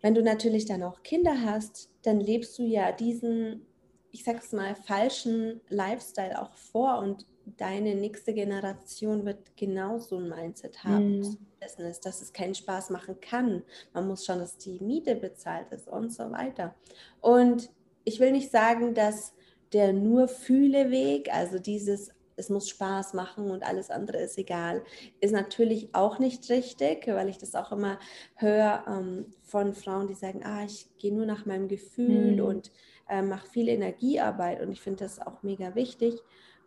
wenn 0.03 0.15
du 0.15 0.23
natürlich 0.23 0.67
dann 0.67 0.83
auch 0.83 1.03
Kinder 1.03 1.43
hast, 1.45 1.91
dann 2.03 2.21
lebst 2.21 2.59
du 2.59 2.65
ja 2.65 2.93
diesen 2.93 3.67
ich 4.13 4.25
sag's 4.25 4.53
mal, 4.53 4.75
falschen 4.75 5.61
Lifestyle 5.69 6.41
auch 6.41 6.55
vor 6.55 6.99
und 6.99 7.27
deine 7.57 7.95
nächste 7.95 8.35
Generation 8.35 9.25
wird 9.25 9.57
genauso 9.57 10.19
ein 10.19 10.29
Mindset 10.29 10.85
haben. 10.85 11.21
Mhm. 11.21 11.39
Business, 11.61 12.01
dass 12.01 12.21
es 12.21 12.33
keinen 12.33 12.55
Spaß 12.55 12.91
machen 12.91 13.21
kann. 13.21 13.63
Man 13.93 14.07
muss 14.07 14.25
schauen, 14.25 14.41
dass 14.41 14.59
die 14.59 14.79
Miete 14.81 15.15
bezahlt 15.17 15.73
ist 15.73 15.89
und 15.89 16.13
so 16.13 16.31
weiter. 16.31 16.75
Und 17.21 17.71
ich 18.05 18.21
will 18.21 18.33
nicht 18.33 18.51
sagen, 18.51 18.95
dass 18.95 19.33
der 19.73 19.93
nur 19.93 20.29
fühle 20.29 20.91
Weg, 20.91 21.33
also 21.33 21.59
dieses 21.59 22.11
es 22.37 22.49
muss 22.49 22.69
Spaß 22.69 23.15
machen 23.15 23.51
und 23.51 23.63
alles 23.63 23.91
andere 23.91 24.19
ist 24.19 24.39
egal, 24.39 24.83
ist 25.21 25.33
natürlich 25.33 25.95
auch 25.95 26.19
nicht 26.19 26.49
richtig, 26.51 27.07
weil 27.07 27.29
ich 27.29 27.39
das 27.39 27.55
auch 27.55 27.73
immer 27.73 27.99
höre 28.37 28.85
ähm, 28.89 29.27
von 29.43 29.75
Frauen, 29.75 30.09
die 30.09 30.15
sagen, 30.15 30.43
ah, 30.45 30.65
ich 30.65 30.89
gehe 30.99 31.15
nur 31.15 31.27
nach 31.27 31.47
meinem 31.47 31.69
Gefühl 31.69 32.37
mhm. 32.37 32.45
und 32.45 32.73
äh, 33.09 33.23
mache 33.23 33.49
viel 33.49 33.69
Energiearbeit 33.69 34.61
und 34.61 34.73
ich 34.73 34.81
finde 34.81 35.05
das 35.05 35.21
auch 35.21 35.43
mega 35.43 35.75
wichtig. 35.75 36.15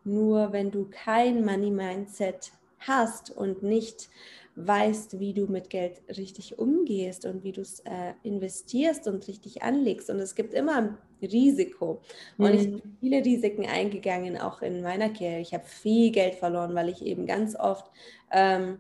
Nur 0.04 0.54
wenn 0.54 0.72
du 0.72 0.88
kein 0.90 1.44
Money-Mindset 1.44 2.52
hast 2.80 3.32
und 3.32 3.64
nicht 3.64 4.10
weißt, 4.56 5.20
wie 5.20 5.34
du 5.34 5.48
mit 5.48 5.70
Geld 5.70 6.02
richtig 6.18 6.58
umgehst 6.60 7.26
und 7.26 7.44
wie 7.44 7.52
du 7.52 7.62
es 7.62 7.82
äh, 7.82 8.14
investierst 8.24 9.08
und 9.08 9.28
richtig 9.28 9.64
anlegst. 9.64 10.10
Und 10.10 10.20
es 10.20 10.36
gibt 10.36 10.54
immer 10.54 10.78
ein 10.78 10.98
Risiko. 11.22 12.02
Und 12.38 12.54
mhm. 12.54 12.60
ich 12.60 12.72
bin 12.72 12.98
viele 13.00 13.26
Risiken 13.26 13.66
eingegangen, 13.66 14.38
auch 14.38 14.62
in 14.62 14.82
meiner 14.82 15.10
Karriere. 15.10 15.42
Ich 15.42 15.54
habe 15.54 15.66
viel 15.66 16.12
Geld 16.12 16.36
verloren, 16.36 16.74
weil 16.74 16.90
ich 16.90 17.06
eben 17.06 17.26
ganz 17.26 17.56
oft 17.56 17.92
ähm, 18.32 18.80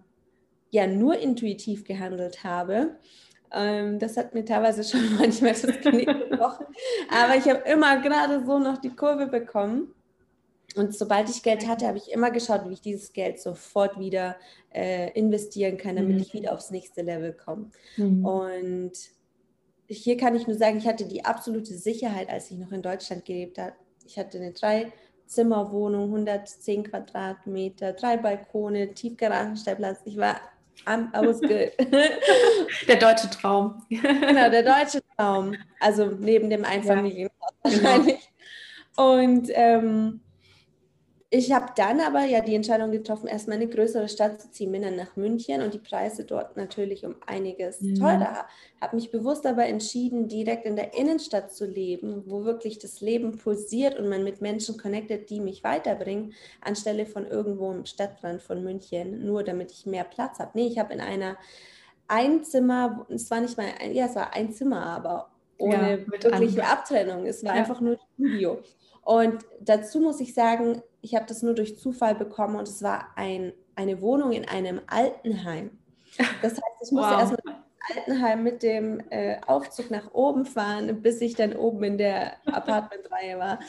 ja 0.72 0.88
nur 0.88 1.17
intuitiv 1.17 1.84
gehandelt 1.84 2.44
habe 2.44 2.98
ähm, 3.55 4.00
das 4.00 4.17
hat 4.17 4.34
mir 4.34 4.44
teilweise 4.44 4.84
schon 4.98 5.17
manchmal 5.17 5.53
das 5.53 5.79
Knick 5.82 6.08
gebrochen. 6.08 6.65
Aber 7.10 7.36
ich 7.38 7.48
habe 7.48 7.67
immer 7.70 8.01
gerade 8.01 8.46
so 8.46 8.60
noch 8.60 8.77
die 8.77 8.94
Kurve 8.94 9.27
bekommen. 9.27 9.95
Und 10.75 10.96
sobald 10.96 11.29
ich 11.29 11.41
Geld 11.41 11.67
hatte, 11.67 11.88
habe 11.88 11.98
ich 11.98 12.12
immer 12.12 12.32
geschaut, 12.32 12.67
wie 12.67 12.74
ich 12.74 12.82
dieses 12.82 13.13
Geld 13.13 13.39
sofort 13.39 13.98
wieder 14.00 14.36
äh, 14.74 15.12
investieren 15.12 15.77
kann, 15.77 15.96
damit 15.96 16.15
mhm. 16.15 16.22
ich 16.22 16.34
wieder 16.34 16.53
aufs 16.53 16.72
nächste 16.72 17.01
Level 17.01 17.34
komme. 17.34 17.72
Mhm. 17.98 18.25
Und 18.25 18.91
hier 19.88 20.17
kann 20.17 20.36
ich 20.36 20.48
nur 20.48 20.58
sagen, 20.58 20.77
ich 20.77 20.88
hatte 20.88 21.05
die 21.05 21.24
absolute 21.24 21.74
Sicherheit, 21.74 22.29
als 22.29 22.51
ich 22.51 22.58
noch 22.58 22.72
in 22.72 22.82
Deutschland 22.82 23.24
gelebt 23.25 23.58
habe. 23.58 23.74
Ich 24.05 24.17
hatte 24.20 24.38
eine 24.38 24.51
drei 24.51 24.91
Zimmerwohnung, 25.27 26.05
110 26.05 26.84
Quadratmeter, 26.84 27.94
drei 27.94 28.17
Balkone, 28.17 28.94
Tiefgaragenstellplatz. 28.94 30.00
Ich 30.05 30.17
war 30.17 30.39
I'm, 30.86 31.10
I 31.15 31.25
was 31.25 31.39
good. 31.39 31.72
der 32.88 32.98
deutsche 32.98 33.29
Traum. 33.29 33.82
genau, 33.89 34.50
der 34.50 34.63
deutsche 34.84 35.01
Traum. 35.15 35.55
Also 35.79 36.08
neben 36.08 36.50
dem 36.50 36.65
Einfamilienhaus 36.65 37.32
ja, 37.63 37.72
genau. 37.72 37.84
wahrscheinlich. 37.84 38.29
Genau. 38.96 39.22
Und 39.22 39.50
ähm, 39.53 40.22
ich 41.38 41.51
habe 41.51 41.74
dann 41.75 42.00
aber 42.00 42.24
ja 42.24 42.39
die 42.39 42.56
Entscheidung 42.56 42.92
getroffen, 42.92 43.27
erstmal 43.27 43.58
eine 43.58 43.68
größere 43.68 44.08
Stadt 44.08 44.42
zu 44.42 44.51
ziehen, 44.51 44.72
bin 44.72 44.84
dann 44.84 44.96
nach 44.96 45.15
München 45.18 45.62
und 45.62 45.74
die 45.74 45.80
Preise 45.80 46.24
dort 46.24 46.56
natürlich 46.56 47.06
um 47.06 47.15
einiges 47.25 47.82
mhm. 47.82 47.96
teurer. 47.96 48.46
Habe 48.80 48.96
mich 48.96 49.12
bewusst 49.12 49.46
aber 49.46 49.65
entschieden, 49.65 50.30
direkt 50.30 50.65
in 50.65 50.75
der 50.75 50.94
Innenstadt 50.94 51.51
zu 51.51 51.65
leben, 51.65 52.24
wo 52.25 52.46
wirklich 52.46 52.80
das 52.80 53.01
Leben 53.01 53.38
pulsiert 53.38 54.00
und 54.00 54.08
man 54.08 54.24
mit 54.24 54.42
Menschen 54.42 54.77
connected, 54.77 55.30
die 55.30 55.42
mich 55.42 55.63
weiterbringen, 55.63 56.34
anstelle 56.62 57.06
von 57.06 57.27
irgendwo 57.27 57.72
im 57.72 57.86
Stadtrand 57.86 58.42
von 58.42 58.63
München, 58.63 59.25
nur 59.25 59.44
damit 59.44 59.72
ich 59.72 59.86
mehr 59.86 60.06
Platz 60.06 60.39
habe. 60.39 60.51
Nee, 60.54 60.68
ich 60.68 60.80
habe 60.80 60.94
in 60.94 61.01
einer 61.01 61.38
Einzimmer, 62.08 63.06
es 63.10 63.30
war 63.30 63.42
nicht 63.42 63.58
mal, 63.58 63.68
ein, 63.82 63.94
ja, 63.94 64.06
es 64.06 64.15
war 64.15 64.34
ein 64.34 64.54
Zimmer, 64.54 64.86
aber 64.86 65.30
ohne 65.58 66.00
ja, 66.00 66.08
wirkliche. 66.08 66.65
Abtrennung. 66.65 67.25
Es 67.25 67.44
war 67.44 67.56
ja. 67.56 67.62
einfach 67.62 67.82
nur 67.82 67.98
Studio. 68.13 68.60
Und 69.05 69.45
dazu 69.62 70.00
muss 70.01 70.19
ich 70.19 70.33
sagen, 70.33 70.81
ich 71.01 71.15
habe 71.15 71.27
das 71.27 71.43
nur 71.43 71.53
durch 71.53 71.77
Zufall 71.77 72.15
bekommen 72.15 72.55
und 72.55 72.67
es 72.67 72.81
war 72.81 73.09
ein, 73.15 73.53
eine 73.75 74.01
Wohnung 74.01 74.31
in 74.31 74.45
einem 74.45 74.81
Altenheim. 74.88 75.69
Das 76.41 76.53
heißt, 76.53 76.62
ich 76.83 76.91
musste 76.91 77.12
wow. 77.12 77.19
erstmal 77.19 77.45
Altenheim 77.94 78.44
mit 78.44 78.63
dem 78.63 79.01
äh, 79.10 79.38
Aufzug 79.46 79.92
nach 79.92 80.13
oben 80.13 80.46
fahren, 80.46 81.01
bis 81.01 81.22
ich 81.22 81.36
dann 81.36 81.56
oben 81.56 81.84
in 81.84 81.98
der 81.98 82.34
Apartmentreihe 82.46 83.38
war. 83.38 83.60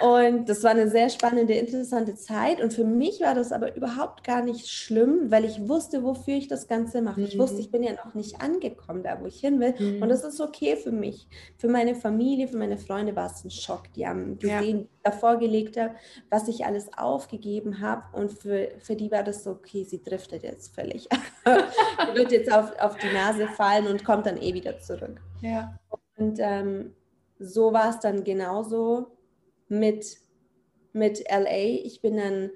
Und 0.00 0.48
das 0.48 0.62
war 0.62 0.72
eine 0.72 0.88
sehr 0.88 1.08
spannende, 1.08 1.54
interessante 1.54 2.14
Zeit. 2.14 2.60
Und 2.60 2.72
für 2.72 2.84
mich 2.84 3.20
war 3.20 3.34
das 3.34 3.52
aber 3.52 3.74
überhaupt 3.76 4.24
gar 4.24 4.42
nicht 4.42 4.68
schlimm, 4.68 5.30
weil 5.30 5.44
ich 5.44 5.68
wusste, 5.68 6.02
wofür 6.02 6.34
ich 6.34 6.48
das 6.48 6.68
Ganze 6.68 7.02
mache. 7.02 7.20
Mhm. 7.20 7.26
Ich 7.26 7.38
wusste, 7.38 7.60
ich 7.60 7.70
bin 7.70 7.82
ja 7.82 7.92
noch 7.92 8.14
nicht 8.14 8.40
angekommen, 8.40 9.02
da 9.02 9.20
wo 9.20 9.26
ich 9.26 9.40
hin 9.40 9.60
will. 9.60 9.74
Mhm. 9.78 10.02
Und 10.02 10.08
das 10.08 10.24
ist 10.24 10.40
okay 10.40 10.76
für 10.76 10.92
mich. 10.92 11.28
Für 11.56 11.68
meine 11.68 11.94
Familie, 11.94 12.48
für 12.48 12.58
meine 12.58 12.78
Freunde 12.78 13.16
war 13.16 13.26
es 13.26 13.44
ein 13.44 13.50
Schock. 13.50 13.92
Die 13.94 14.06
haben 14.06 14.38
gesehen, 14.38 14.80
ja 14.80 14.95
davor 15.06 15.38
gelegt 15.38 15.76
habe, 15.76 15.94
was 16.30 16.48
ich 16.48 16.64
alles 16.64 16.90
aufgegeben 16.96 17.80
habe. 17.80 18.02
Und 18.12 18.32
für, 18.32 18.70
für 18.78 18.96
die 18.96 19.10
war 19.10 19.22
das 19.22 19.44
so, 19.44 19.50
okay, 19.50 19.84
sie 19.84 20.02
driftet 20.02 20.42
jetzt 20.42 20.74
völlig. 20.74 21.08
sie 21.44 22.18
wird 22.18 22.32
jetzt 22.32 22.52
auf, 22.52 22.72
auf 22.78 22.96
die 22.96 23.12
Nase 23.12 23.46
fallen 23.48 23.86
und 23.86 24.04
kommt 24.04 24.26
dann 24.26 24.40
eh 24.40 24.54
wieder 24.54 24.78
zurück. 24.80 25.20
Ja. 25.40 25.78
Und 26.16 26.38
ähm, 26.40 26.94
so 27.38 27.72
war 27.72 27.90
es 27.90 28.00
dann 28.00 28.24
genauso 28.24 29.06
mit 29.68 30.18
mit 30.96 31.22
LA. 31.30 31.84
Ich 31.84 32.00
bin 32.00 32.16
dann 32.16 32.50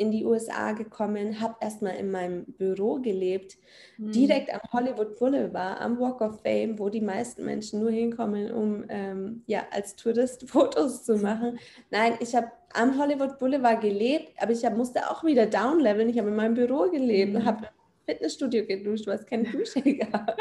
in 0.00 0.10
die 0.10 0.24
USA 0.24 0.72
gekommen, 0.72 1.42
habe 1.42 1.56
erstmal 1.60 1.96
in 1.96 2.10
meinem 2.10 2.46
Büro 2.46 2.94
gelebt, 3.00 3.58
mhm. 3.98 4.12
direkt 4.12 4.50
am 4.50 4.60
Hollywood 4.72 5.18
Boulevard, 5.18 5.78
am 5.78 6.00
Walk 6.00 6.22
of 6.22 6.40
Fame, 6.40 6.78
wo 6.78 6.88
die 6.88 7.02
meisten 7.02 7.44
Menschen 7.44 7.80
nur 7.80 7.90
hinkommen, 7.90 8.50
um 8.50 8.84
ähm, 8.88 9.42
ja, 9.46 9.66
als 9.70 9.96
Tourist 9.96 10.48
Fotos 10.48 11.04
zu 11.04 11.18
machen. 11.18 11.58
Nein, 11.90 12.14
ich 12.20 12.34
habe 12.34 12.50
am 12.72 12.98
Hollywood 12.98 13.38
Boulevard 13.38 13.82
gelebt, 13.82 14.32
aber 14.40 14.52
ich 14.52 14.64
hab, 14.64 14.74
musste 14.74 15.10
auch 15.10 15.22
wieder 15.22 15.44
downleveln. 15.44 16.08
Ich 16.08 16.18
habe 16.18 16.30
in 16.30 16.36
meinem 16.36 16.54
Büro 16.54 16.90
gelebt 16.90 17.32
mhm. 17.32 17.36
und 17.36 17.44
habe 17.44 17.66
im 17.66 18.14
Fitnessstudio 18.14 18.64
geduscht, 18.64 19.06
du 19.06 19.12
hast 19.12 19.26
keine 19.26 19.44
Dusche 19.52 19.82
gehabt. 19.82 20.40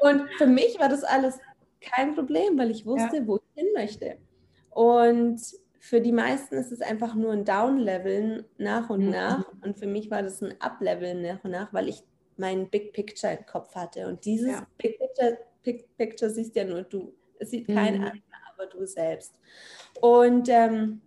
und 0.00 0.28
für 0.36 0.46
mich 0.46 0.78
war 0.78 0.90
das 0.90 1.02
alles 1.02 1.38
kein 1.80 2.14
Problem, 2.14 2.58
weil 2.58 2.70
ich 2.70 2.84
wusste, 2.84 3.16
ja. 3.16 3.26
wo 3.26 3.36
ich 3.36 3.42
hin 3.54 3.72
möchte. 3.74 4.18
Und 4.68 5.40
für 5.84 6.00
die 6.00 6.12
meisten 6.12 6.54
ist 6.54 6.70
es 6.70 6.80
einfach 6.80 7.16
nur 7.16 7.32
ein 7.32 7.44
Downleveln 7.44 8.44
nach 8.56 8.88
und 8.88 9.06
mhm. 9.06 9.10
nach. 9.10 9.44
Und 9.62 9.76
für 9.76 9.88
mich 9.88 10.12
war 10.12 10.22
das 10.22 10.40
ein 10.40 10.54
Upleveln 10.60 11.22
nach 11.22 11.42
und 11.42 11.50
nach, 11.50 11.72
weil 11.74 11.88
ich 11.88 12.04
meinen 12.36 12.70
Big 12.70 12.92
Picture 12.92 13.32
im 13.32 13.44
Kopf 13.46 13.74
hatte. 13.74 14.06
Und 14.06 14.24
dieses 14.24 14.52
ja. 14.52 14.66
Big, 14.78 14.96
Picture, 15.00 15.38
Big 15.64 15.96
Picture 15.96 16.30
siehst 16.30 16.54
ja 16.54 16.62
nur 16.62 16.82
du. 16.82 17.12
Es 17.40 17.50
sieht 17.50 17.68
mhm. 17.68 17.74
kein 17.74 17.94
anderer, 17.96 18.22
aber 18.54 18.66
du 18.66 18.86
selbst. 18.86 19.34
Und 20.00 20.48
ähm, 20.48 21.00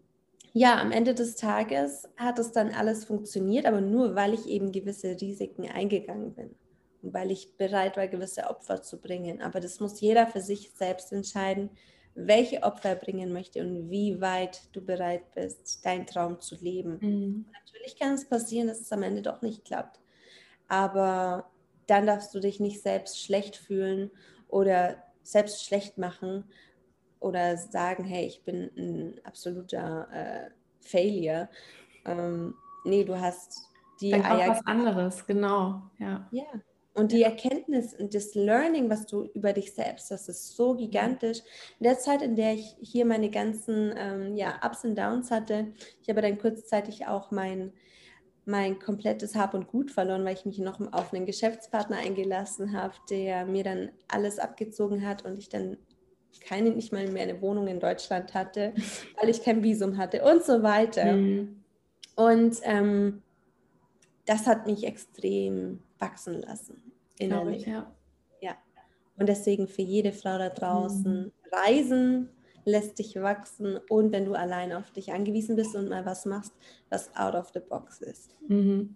ja, 0.51 0.81
am 0.81 0.91
Ende 0.91 1.13
des 1.13 1.37
Tages 1.37 2.09
hat 2.17 2.37
es 2.37 2.51
dann 2.51 2.73
alles 2.73 3.05
funktioniert, 3.05 3.67
aber 3.67 3.79
nur 3.79 4.13
weil 4.15 4.33
ich 4.33 4.45
eben 4.45 4.73
gewisse 4.73 5.15
Risiken 5.21 5.71
eingegangen 5.71 6.33
bin 6.33 6.53
und 7.01 7.13
weil 7.13 7.31
ich 7.31 7.55
bereit 7.55 7.95
war, 7.95 8.09
gewisse 8.09 8.49
Opfer 8.49 8.81
zu 8.81 8.99
bringen. 8.99 9.41
Aber 9.41 9.61
das 9.61 9.79
muss 9.79 10.01
jeder 10.01 10.27
für 10.27 10.41
sich 10.41 10.71
selbst 10.75 11.13
entscheiden, 11.13 11.69
welche 12.15 12.63
Opfer 12.63 12.89
er 12.89 12.95
bringen 12.95 13.33
möchte 13.33 13.61
und 13.61 13.89
wie 13.89 14.19
weit 14.21 14.61
du 14.71 14.81
bereit 14.81 15.33
bist, 15.35 15.85
deinen 15.85 16.07
Traum 16.07 16.39
zu 16.39 16.55
leben. 16.55 16.97
Mhm. 17.01 17.45
Natürlich 17.51 17.99
kann 17.99 18.13
es 18.13 18.27
passieren, 18.27 18.67
dass 18.67 18.79
es 18.79 18.91
am 18.91 19.03
Ende 19.03 19.21
doch 19.21 19.41
nicht 19.41 19.65
klappt. 19.65 19.99
Aber 20.67 21.51
dann 21.87 22.07
darfst 22.07 22.33
du 22.33 22.39
dich 22.39 22.59
nicht 22.59 22.81
selbst 22.81 23.21
schlecht 23.21 23.57
fühlen 23.57 24.11
oder 24.47 25.03
selbst 25.23 25.65
schlecht 25.65 25.97
machen 25.97 26.45
oder 27.19 27.57
sagen, 27.57 28.05
hey, 28.05 28.25
ich 28.25 28.43
bin 28.43 28.71
ein 28.77 29.21
absoluter 29.25 30.07
äh, 30.11 30.49
Failure. 30.79 31.49
Ähm, 32.05 32.55
nee, 32.85 33.03
du 33.03 33.19
hast 33.19 33.61
die 33.99 34.11
Dann 34.11 34.25
Eier. 34.25 34.49
was 34.51 34.65
anderes, 34.65 35.25
genau. 35.25 35.81
Ja. 35.99 36.27
ja. 36.31 36.45
Und 36.95 37.11
die 37.11 37.23
Erkenntnis 37.23 37.93
und 37.93 38.15
das 38.15 38.35
Learning, 38.35 38.89
was 38.89 39.05
du 39.05 39.25
über 39.33 39.51
dich 39.51 39.73
selbst, 39.73 40.11
das 40.11 40.29
ist 40.29 40.55
so 40.55 40.75
gigantisch. 40.75 41.39
In 41.77 41.83
der 41.83 41.99
Zeit, 41.99 42.21
in 42.21 42.37
der 42.37 42.53
ich 42.53 42.77
hier 42.79 43.05
meine 43.05 43.29
ganzen 43.29 43.93
ähm, 43.97 44.37
ja, 44.37 44.61
Ups 44.65 44.85
und 44.85 44.97
Downs 44.97 45.29
hatte, 45.29 45.73
ich 46.01 46.07
habe 46.07 46.21
dann 46.21 46.37
kurzzeitig 46.37 47.05
auch 47.05 47.31
mein, 47.31 47.73
mein 48.45 48.79
komplettes 48.79 49.35
Hab 49.35 49.53
und 49.53 49.67
Gut 49.67 49.91
verloren, 49.91 50.23
weil 50.23 50.35
ich 50.35 50.45
mich 50.45 50.59
noch 50.59 50.79
auf 50.93 51.13
einen 51.13 51.25
Geschäftspartner 51.25 51.97
eingelassen 51.97 52.71
habe, 52.71 52.93
der 53.09 53.45
mir 53.45 53.65
dann 53.65 53.91
alles 54.07 54.39
abgezogen 54.39 55.05
hat 55.05 55.25
und 55.25 55.37
ich 55.37 55.49
dann 55.49 55.75
keine, 56.39 56.69
nicht 56.69 56.93
mal 56.93 57.09
mehr 57.09 57.23
eine 57.23 57.41
Wohnung 57.41 57.67
in 57.67 57.81
Deutschland 57.81 58.33
hatte, 58.33 58.73
weil 59.19 59.27
ich 59.27 59.43
kein 59.43 59.63
Visum 59.63 59.97
hatte 59.97 60.23
und 60.23 60.45
so 60.45 60.63
weiter. 60.63 61.11
Mhm. 61.11 61.61
Und 62.15 62.55
ähm, 62.63 63.21
das 64.25 64.47
hat 64.47 64.65
mich 64.65 64.85
extrem 64.85 65.79
wachsen 65.99 66.41
lassen 66.41 66.81
innerlich. 67.17 67.61
Ich, 67.61 67.67
ja. 67.67 67.91
ja. 68.41 68.55
Und 69.17 69.29
deswegen 69.29 69.67
für 69.67 69.81
jede 69.81 70.11
Frau 70.11 70.37
da 70.37 70.49
draußen, 70.49 71.25
mhm. 71.25 71.31
Reisen 71.51 72.29
lässt 72.65 72.99
dich 72.99 73.15
wachsen 73.15 73.77
und 73.89 74.11
wenn 74.11 74.25
du 74.25 74.33
allein 74.33 74.73
auf 74.73 74.91
dich 74.91 75.13
angewiesen 75.13 75.55
bist 75.55 75.75
und 75.75 75.89
mal 75.89 76.05
was 76.05 76.25
machst, 76.25 76.51
was 76.89 77.15
out 77.15 77.35
of 77.35 77.51
the 77.53 77.59
box 77.59 78.01
ist. 78.01 78.35
Mhm. 78.47 78.95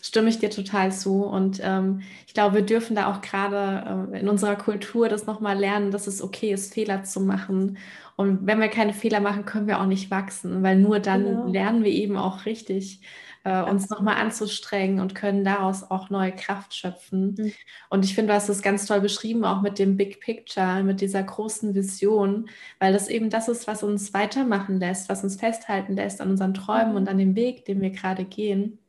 Stimme 0.00 0.28
ich 0.28 0.38
dir 0.38 0.50
total 0.50 0.92
zu. 0.92 1.24
Und 1.24 1.60
ähm, 1.64 2.02
ich 2.28 2.34
glaube, 2.34 2.56
wir 2.56 2.62
dürfen 2.62 2.94
da 2.94 3.10
auch 3.10 3.22
gerade 3.22 4.12
äh, 4.12 4.20
in 4.20 4.28
unserer 4.28 4.54
Kultur 4.54 5.08
das 5.08 5.26
nochmal 5.26 5.58
lernen, 5.58 5.90
dass 5.90 6.06
es 6.06 6.22
okay 6.22 6.52
ist, 6.52 6.72
Fehler 6.72 7.02
zu 7.02 7.20
machen. 7.20 7.76
Und 8.14 8.46
wenn 8.46 8.60
wir 8.60 8.68
keine 8.68 8.92
Fehler 8.92 9.18
machen, 9.18 9.46
können 9.46 9.66
wir 9.66 9.80
auch 9.80 9.86
nicht 9.86 10.10
wachsen, 10.12 10.62
weil 10.62 10.76
nur 10.76 11.00
dann 11.00 11.24
genau. 11.24 11.46
lernen 11.48 11.82
wir 11.82 11.90
eben 11.90 12.16
auch 12.16 12.46
richtig 12.46 13.00
äh, 13.46 13.62
uns 13.62 13.88
nochmal 13.90 14.16
anzustrengen 14.16 14.98
und 14.98 15.14
können 15.14 15.44
daraus 15.44 15.88
auch 15.88 16.10
neue 16.10 16.32
Kraft 16.32 16.74
schöpfen. 16.74 17.36
Mhm. 17.38 17.52
Und 17.90 18.04
ich 18.04 18.12
finde, 18.16 18.32
du 18.32 18.34
hast 18.34 18.48
es 18.48 18.60
ganz 18.60 18.86
toll 18.86 19.00
beschrieben, 19.00 19.44
auch 19.44 19.62
mit 19.62 19.78
dem 19.78 19.96
Big 19.96 20.20
Picture, 20.20 20.82
mit 20.82 21.00
dieser 21.00 21.22
großen 21.22 21.72
Vision, 21.72 22.48
weil 22.80 22.92
das 22.92 23.06
eben 23.08 23.30
das 23.30 23.46
ist, 23.46 23.68
was 23.68 23.84
uns 23.84 24.12
weitermachen 24.12 24.80
lässt, 24.80 25.08
was 25.08 25.22
uns 25.22 25.36
festhalten 25.36 25.94
lässt 25.94 26.20
an 26.20 26.30
unseren 26.30 26.54
Träumen 26.54 26.90
mhm. 26.90 26.96
und 26.96 27.08
an 27.08 27.18
dem 27.18 27.36
Weg, 27.36 27.64
den 27.64 27.80
wir 27.80 27.90
gerade 27.90 28.24
gehen. 28.24 28.80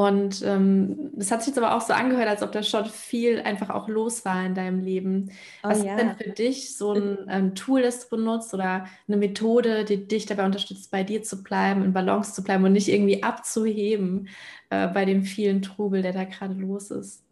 Und 0.00 0.40
ähm, 0.46 1.10
das 1.12 1.30
hat 1.30 1.42
sich 1.42 1.48
jetzt 1.48 1.62
aber 1.62 1.76
auch 1.76 1.82
so 1.82 1.92
angehört, 1.92 2.26
als 2.26 2.42
ob 2.42 2.52
da 2.52 2.62
schon 2.62 2.86
viel 2.86 3.38
einfach 3.42 3.68
auch 3.68 3.86
los 3.86 4.24
war 4.24 4.46
in 4.46 4.54
deinem 4.54 4.80
Leben. 4.80 5.30
Oh, 5.62 5.68
Was 5.68 5.84
ja. 5.84 5.94
ist 5.94 6.00
denn 6.00 6.16
für 6.16 6.30
dich 6.30 6.74
so 6.74 6.94
ein 6.94 7.18
ähm, 7.28 7.54
Tool, 7.54 7.82
das 7.82 8.08
du 8.08 8.16
benutzt 8.16 8.54
oder 8.54 8.86
eine 9.06 9.16
Methode, 9.18 9.84
die 9.84 10.08
dich 10.08 10.24
dabei 10.24 10.46
unterstützt, 10.46 10.90
bei 10.90 11.04
dir 11.04 11.22
zu 11.22 11.42
bleiben, 11.42 11.84
in 11.84 11.92
Balance 11.92 12.32
zu 12.32 12.42
bleiben 12.42 12.64
und 12.64 12.72
nicht 12.72 12.88
irgendwie 12.88 13.22
abzuheben 13.22 14.30
äh, 14.70 14.88
bei 14.88 15.04
dem 15.04 15.22
vielen 15.22 15.60
Trubel, 15.60 16.00
der 16.00 16.14
da 16.14 16.24
gerade 16.24 16.54
los 16.54 16.90
ist? 16.90 17.22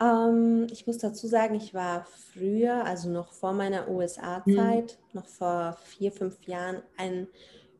Ähm, 0.00 0.66
ich 0.72 0.86
muss 0.86 0.96
dazu 0.96 1.26
sagen, 1.26 1.54
ich 1.54 1.74
war 1.74 2.06
früher, 2.32 2.86
also 2.86 3.10
noch 3.10 3.34
vor 3.34 3.52
meiner 3.52 3.90
USA-Zeit, 3.90 4.96
mhm. 5.12 5.20
noch 5.20 5.26
vor 5.26 5.76
vier, 5.84 6.12
fünf 6.12 6.44
Jahren, 6.46 6.78
ein 6.96 7.26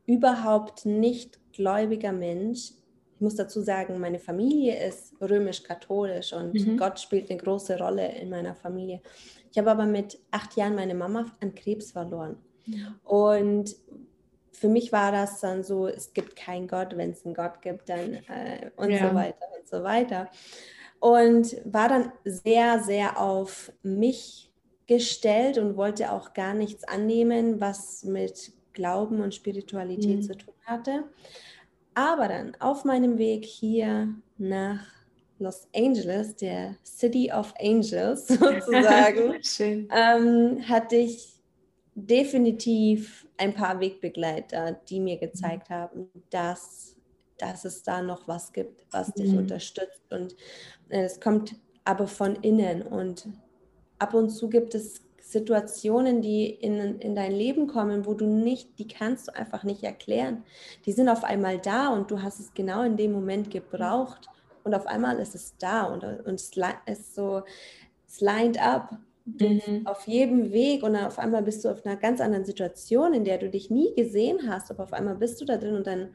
überhaupt 0.05 0.85
nicht 0.85 1.39
gläubiger 1.53 2.11
Mensch 2.11 2.73
ich 3.15 3.21
muss 3.21 3.35
dazu 3.35 3.61
sagen, 3.61 3.99
meine 3.99 4.19
Familie 4.19 4.85
ist 4.85 5.13
römisch-katholisch 5.21 6.33
und 6.33 6.53
mhm. 6.53 6.77
Gott 6.77 6.99
spielt 6.99 7.29
eine 7.29 7.39
große 7.39 7.79
Rolle 7.79 8.13
in 8.17 8.29
meiner 8.29 8.55
Familie. 8.55 9.01
Ich 9.51 9.57
habe 9.57 9.71
aber 9.71 9.85
mit 9.85 10.19
acht 10.31 10.57
Jahren 10.57 10.75
meine 10.75 10.95
Mama 10.95 11.25
an 11.41 11.55
Krebs 11.55 11.93
verloren. 11.93 12.37
Und 13.03 13.75
für 14.51 14.67
mich 14.67 14.91
war 14.91 15.11
das 15.11 15.39
dann 15.39 15.63
so, 15.63 15.87
es 15.87 16.13
gibt 16.13 16.35
keinen 16.35 16.67
Gott, 16.67 16.97
wenn 16.97 17.11
es 17.11 17.25
einen 17.25 17.35
Gott 17.35 17.61
gibt, 17.61 17.89
dann 17.89 18.15
äh, 18.15 18.71
und 18.75 18.89
ja. 18.89 19.09
so 19.09 19.15
weiter 19.15 19.45
und 19.57 19.67
so 19.67 19.83
weiter. 19.83 20.29
Und 20.99 21.55
war 21.65 21.87
dann 21.87 22.11
sehr, 22.23 22.79
sehr 22.79 23.19
auf 23.19 23.71
mich 23.83 24.51
gestellt 24.87 25.57
und 25.57 25.77
wollte 25.77 26.11
auch 26.11 26.33
gar 26.33 26.53
nichts 26.53 26.83
annehmen, 26.83 27.59
was 27.61 28.03
mit 28.03 28.51
Glauben 28.73 29.21
und 29.21 29.33
Spiritualität 29.33 30.17
mhm. 30.17 30.21
zu 30.21 30.37
tun 30.37 30.53
hatte. 30.65 31.03
Aber 31.95 32.27
dann 32.27 32.55
auf 32.59 32.83
meinem 32.83 33.17
Weg 33.17 33.45
hier 33.45 34.13
nach 34.37 34.85
Los 35.39 35.67
Angeles, 35.75 36.35
der 36.35 36.75
City 36.83 37.31
of 37.31 37.53
Angels 37.59 38.27
sozusagen, 38.27 39.39
ähm, 39.91 40.67
hatte 40.67 40.97
ich 40.97 41.41
definitiv 41.95 43.25
ein 43.37 43.53
paar 43.53 43.79
Wegbegleiter, 43.79 44.73
die 44.89 44.99
mir 44.99 45.17
gezeigt 45.17 45.69
haben, 45.69 46.09
dass, 46.29 46.97
dass 47.37 47.65
es 47.65 47.83
da 47.83 48.01
noch 48.01 48.27
was 48.27 48.51
gibt, 48.51 48.85
was 48.91 49.13
dich 49.13 49.31
mhm. 49.31 49.39
unterstützt. 49.39 50.01
Und 50.11 50.35
äh, 50.89 51.03
es 51.03 51.19
kommt 51.19 51.55
aber 51.85 52.07
von 52.07 52.35
innen. 52.35 52.81
Und 52.81 53.27
ab 53.99 54.13
und 54.13 54.29
zu 54.29 54.49
gibt 54.49 54.75
es 54.75 55.01
Situationen, 55.27 56.21
die 56.21 56.45
in, 56.45 56.99
in 56.99 57.15
dein 57.15 57.31
Leben 57.31 57.65
kommen, 57.65 58.05
wo 58.05 58.13
du 58.13 58.27
nicht, 58.27 58.77
die 58.77 58.87
kannst 58.87 59.27
du 59.27 59.35
einfach 59.35 59.63
nicht 59.63 59.83
erklären. 59.83 60.43
Die 60.85 60.91
sind 60.91 61.09
auf 61.09 61.23
einmal 61.23 61.57
da 61.57 61.87
und 61.87 62.11
du 62.11 62.21
hast 62.21 62.39
es 62.39 62.53
genau 62.53 62.83
in 62.83 62.95
dem 62.95 63.11
Moment 63.11 63.49
gebraucht 63.49 64.29
und 64.63 64.75
auf 64.75 64.85
einmal 64.85 65.17
ist 65.17 65.33
es 65.33 65.57
da 65.57 65.85
und, 65.85 66.03
und 66.03 66.35
es 66.35 66.51
ist 66.85 67.15
so, 67.15 67.41
es 68.07 68.21
lined 68.21 68.61
up 68.61 68.99
mhm. 69.25 69.81
auf 69.85 70.05
jedem 70.05 70.51
Weg 70.51 70.83
und 70.83 70.95
auf 70.95 71.17
einmal 71.17 71.41
bist 71.41 71.65
du 71.65 71.69
auf 71.69 71.83
einer 71.83 71.97
ganz 71.97 72.21
anderen 72.21 72.45
Situation, 72.45 73.15
in 73.15 73.23
der 73.23 73.39
du 73.39 73.49
dich 73.49 73.71
nie 73.71 73.95
gesehen 73.95 74.47
hast, 74.47 74.69
aber 74.69 74.83
auf 74.83 74.93
einmal 74.93 75.15
bist 75.15 75.41
du 75.41 75.45
da 75.45 75.57
drin 75.57 75.75
und 75.75 75.87
dann 75.87 76.09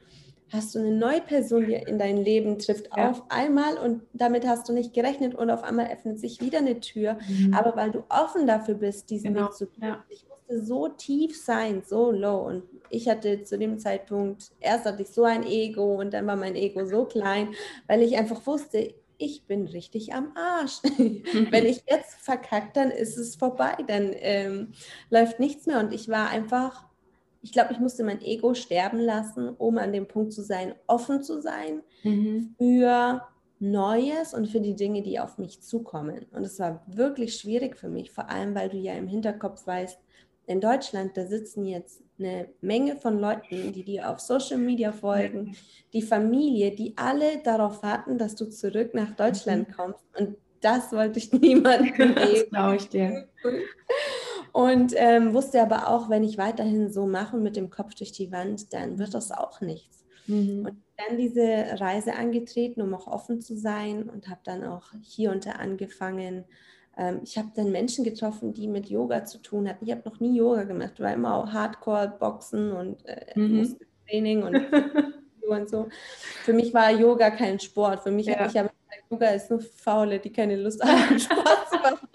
hast 0.53 0.75
du 0.75 0.81
eine 0.81 0.91
neue 0.91 1.21
Person, 1.21 1.67
die 1.67 1.75
in 1.75 1.99
dein 1.99 2.17
Leben 2.17 2.59
trifft, 2.59 2.89
ja. 2.97 3.11
auf 3.11 3.25
einmal 3.29 3.79
und 3.79 4.03
damit 4.13 4.47
hast 4.47 4.69
du 4.69 4.73
nicht 4.73 4.93
gerechnet 4.93 5.35
und 5.35 5.51
auf 5.51 5.63
einmal 5.63 5.91
öffnet 5.91 6.19
sich 6.19 6.41
wieder 6.41 6.59
eine 6.59 6.81
Tür. 6.81 7.19
Mhm. 7.29 7.55
Aber 7.55 7.77
weil 7.77 7.91
du 7.91 8.05
offen 8.09 8.47
dafür 8.47 8.75
bist, 8.75 9.11
diesen 9.11 9.35
genau. 9.35 9.47
Weg 9.47 9.55
zu 9.55 9.67
tun, 9.67 9.85
ja. 9.85 10.05
ich 10.09 10.27
musste 10.29 10.65
so 10.65 10.89
tief 10.89 11.41
sein, 11.41 11.83
so 11.87 12.11
low 12.11 12.47
und 12.47 12.65
ich 12.91 13.09
hatte 13.09 13.45
zu 13.45 13.57
dem 13.59 13.79
Zeitpunkt, 13.79 14.51
erst 14.59 14.85
hatte 14.85 15.03
ich 15.03 15.11
so 15.11 15.23
ein 15.23 15.47
Ego 15.47 15.95
und 15.95 16.13
dann 16.13 16.27
war 16.27 16.37
mein 16.37 16.57
Ego 16.57 16.85
so 16.85 17.05
klein, 17.05 17.55
weil 17.87 18.03
ich 18.03 18.19
einfach 18.19 18.45
wusste, 18.47 18.95
ich 19.21 19.45
bin 19.45 19.69
richtig 19.69 20.15
am 20.15 20.33
Arsch. 20.35 20.81
Wenn 21.51 21.67
ich 21.67 21.85
jetzt 21.89 22.15
verkackt, 22.15 22.77
dann 22.77 22.91
ist 22.91 23.17
es 23.17 23.37
vorbei, 23.37 23.77
dann 23.87 24.11
ähm, 24.15 24.73
läuft 25.11 25.39
nichts 25.39 25.67
mehr 25.67 25.79
und 25.79 25.93
ich 25.93 26.09
war 26.09 26.31
einfach 26.31 26.90
ich 27.43 27.53
glaube, 27.53 27.73
ich 27.73 27.81
musste 27.81 28.05
mein 28.05 28.21
Ego 28.21 28.55
sterben 28.55 29.01
lassen, 29.01 29.49
um 29.49 29.79
an 29.79 29.93
dem 29.93 30.07
Punkt 30.07 30.33
zu 30.33 30.43
sein, 30.43 30.75
offen 30.87 31.23
zu 31.23 31.41
sein 31.41 31.83
mhm. 32.03 32.55
für 32.59 33.23
Neues 33.61 34.35
und 34.35 34.49
für 34.49 34.61
die 34.61 34.75
Dinge, 34.75 35.03
die 35.03 35.21
auf 35.21 35.39
mich 35.39 35.63
zukommen. 35.63 36.27
Und 36.33 36.45
es 36.45 36.59
war 36.59 36.83
wirklich 36.87 37.37
schwierig 37.37 37.77
für 37.77 37.89
mich, 37.89 38.11
vor 38.11 38.31
allem 38.31 38.55
weil 38.55 38.69
du 38.69 38.77
ja 38.77 38.95
im 38.95 39.07
Hinterkopf 39.07 39.67
weißt, 39.67 39.99
in 40.47 40.61
Deutschland, 40.61 41.17
da 41.17 41.27
sitzen 41.27 41.65
jetzt 41.65 42.03
eine 42.19 42.49
Menge 42.61 42.97
von 42.97 43.21
Leuten, 43.21 43.73
die 43.73 43.85
dir 43.85 44.11
auf 44.11 44.19
Social 44.19 44.59
Media 44.59 44.91
folgen, 44.93 45.57
die 45.93 46.03
Familie, 46.03 46.73
die 46.73 46.95
alle 46.97 47.39
darauf 47.45 47.83
warten, 47.83 48.19
dass 48.19 48.35
du 48.35 48.47
zurück 48.47 48.93
nach 48.93 49.15
Deutschland 49.15 49.69
mhm. 49.69 49.73
kommst. 49.73 50.01
Und 50.19 50.37
das 50.61 50.93
wollte 50.93 51.19
ich 51.19 51.33
niemandem 51.41 51.95
geben. 51.95 52.15
Das 52.15 52.49
glaube 52.51 52.77
ich 52.77 52.89
dir. 52.89 53.29
Und 54.53 54.95
ähm, 54.97 55.33
wusste 55.35 55.63
aber 55.63 55.89
auch, 55.89 56.11
wenn 56.11 56.25
ich 56.25 56.39
weiterhin 56.39 56.91
so 56.91 57.07
mache 57.07 57.37
mit 57.37 57.57
dem 57.57 57.71
Kopf 57.71 57.95
durch 57.95 58.13
die 58.13 58.33
Wand, 58.33 58.73
dann 58.73 58.99
wird 58.99 59.15
das 59.15 59.31
auch 59.31 59.61
nichts. 59.61 60.05
Mhm. 60.27 60.67
Und 60.67 60.83
dann 60.97 61.17
diese 61.17 61.81
Reise 61.81 62.15
angetreten, 62.15 62.83
um 62.83 62.95
auch 62.95 63.07
offen 63.07 63.41
zu 63.41 63.57
sein 63.57 64.09
und 64.09 64.29
habe 64.29 64.41
dann 64.45 64.65
auch 64.65 64.93
hier 65.03 65.31
unter 65.31 65.59
angefangen. 65.59 66.45
Ähm, 66.97 67.21
ich 67.23 67.39
habe 67.39 67.49
dann 67.55 67.73
Menschen 67.73 68.05
getroffen, 68.05 68.53
die 68.53 68.69
mit 68.69 68.89
Yoga 68.89 69.25
zu 69.25 69.39
tun 69.39 69.69
hatten. 69.69 69.85
Ich 69.85 69.93
habe 69.93 70.03
noch 70.05 70.21
nie 70.21 70.37
Yoga 70.37 70.65
gemacht, 70.65 71.01
war 71.01 71.13
immer 71.13 71.37
auch 71.37 71.53
Hardcore-Boxen 71.53 72.73
und 72.73 73.07
äh, 73.07 73.39
mhm. 73.39 73.77
Training 74.09 74.43
und, 74.43 74.57
und 75.49 75.69
so. 75.69 75.89
Für 76.45 76.53
mich 76.53 76.75
war 76.75 76.91
Yoga 76.91 77.31
kein 77.31 77.59
Sport. 77.61 78.01
Für 78.01 78.11
mich 78.11 78.27
ja. 78.27 78.47
ich 78.47 78.57
habe 78.57 78.71
Yoga 79.11 79.29
ist 79.31 79.51
nur 79.51 79.61
Faule, 79.61 80.19
die 80.19 80.33
keine 80.33 80.57
Lust 80.57 80.83
haben, 80.85 81.19
Sport 81.19 81.69
zu 81.71 81.79
machen. 81.79 82.09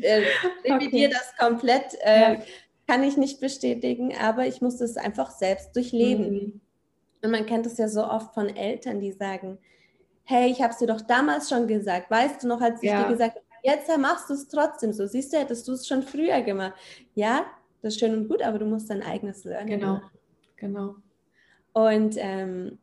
Ich 0.00 0.08
äh, 0.08 0.72
revidiere 0.72 1.10
okay. 1.10 1.18
das 1.18 1.36
komplett. 1.36 1.94
Äh, 2.02 2.34
ja. 2.34 2.42
Kann 2.86 3.04
ich 3.04 3.16
nicht 3.16 3.40
bestätigen, 3.40 4.12
aber 4.20 4.46
ich 4.46 4.60
musste 4.60 4.84
es 4.84 4.96
einfach 4.96 5.30
selbst 5.30 5.76
durchleben. 5.76 6.32
Mhm. 6.32 6.60
Und 7.22 7.30
man 7.30 7.46
kennt 7.46 7.66
es 7.66 7.78
ja 7.78 7.88
so 7.88 8.04
oft 8.04 8.34
von 8.34 8.48
Eltern, 8.48 9.00
die 9.00 9.12
sagen, 9.12 9.58
hey, 10.24 10.50
ich 10.50 10.60
habe 10.60 10.72
es 10.72 10.78
dir 10.78 10.86
doch 10.86 11.00
damals 11.00 11.48
schon 11.48 11.66
gesagt. 11.66 12.10
Weißt 12.10 12.42
du 12.42 12.48
noch, 12.48 12.60
als 12.60 12.82
ich 12.82 12.90
ja. 12.90 13.02
dir 13.02 13.10
gesagt 13.10 13.36
habe, 13.36 13.44
jetzt 13.62 13.96
machst 13.98 14.28
du 14.30 14.34
es 14.34 14.48
trotzdem 14.48 14.92
so. 14.92 15.06
Siehst 15.06 15.32
du, 15.32 15.38
hättest 15.38 15.68
du 15.68 15.72
es 15.72 15.86
schon 15.86 16.02
früher 16.02 16.40
gemacht. 16.42 16.74
Ja, 17.14 17.46
das 17.82 17.94
ist 17.94 18.00
schön 18.00 18.14
und 18.14 18.28
gut, 18.28 18.42
aber 18.42 18.58
du 18.58 18.64
musst 18.64 18.90
dein 18.90 19.02
eigenes 19.02 19.44
Learning 19.44 19.80
genau. 19.80 20.00
Genau, 20.56 20.96
Und 21.72 22.16
ähm, 22.18 22.78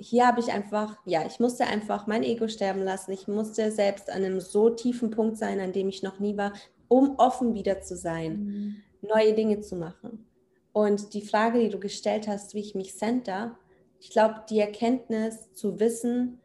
hier 0.00 0.26
habe 0.26 0.40
ich 0.40 0.50
einfach, 0.50 0.96
ja, 1.04 1.26
ich 1.26 1.40
musste 1.40 1.66
einfach 1.66 2.06
mein 2.06 2.22
Ego 2.22 2.48
sterben 2.48 2.82
lassen. 2.82 3.12
Ich 3.12 3.28
musste 3.28 3.70
selbst 3.70 4.08
an 4.08 4.24
einem 4.24 4.40
so 4.40 4.70
tiefen 4.70 5.10
Punkt 5.10 5.36
sein, 5.36 5.60
an 5.60 5.72
dem 5.72 5.88
ich 5.88 6.02
noch 6.02 6.18
nie 6.18 6.36
war, 6.38 6.54
um 6.88 7.16
offen 7.18 7.54
wieder 7.54 7.82
zu 7.82 7.96
sein, 7.96 8.32
mhm. 8.32 8.76
neue 9.02 9.34
Dinge 9.34 9.60
zu 9.60 9.76
machen. 9.76 10.26
Und 10.72 11.12
die 11.12 11.22
Frage, 11.22 11.60
die 11.60 11.68
du 11.68 11.78
gestellt 11.78 12.28
hast, 12.28 12.54
wie 12.54 12.60
ich 12.60 12.74
mich 12.74 12.96
center, 12.96 13.58
ich 14.00 14.10
glaube, 14.10 14.42
die 14.48 14.58
Erkenntnis 14.58 15.52
zu 15.52 15.78
wissen, 15.78 16.40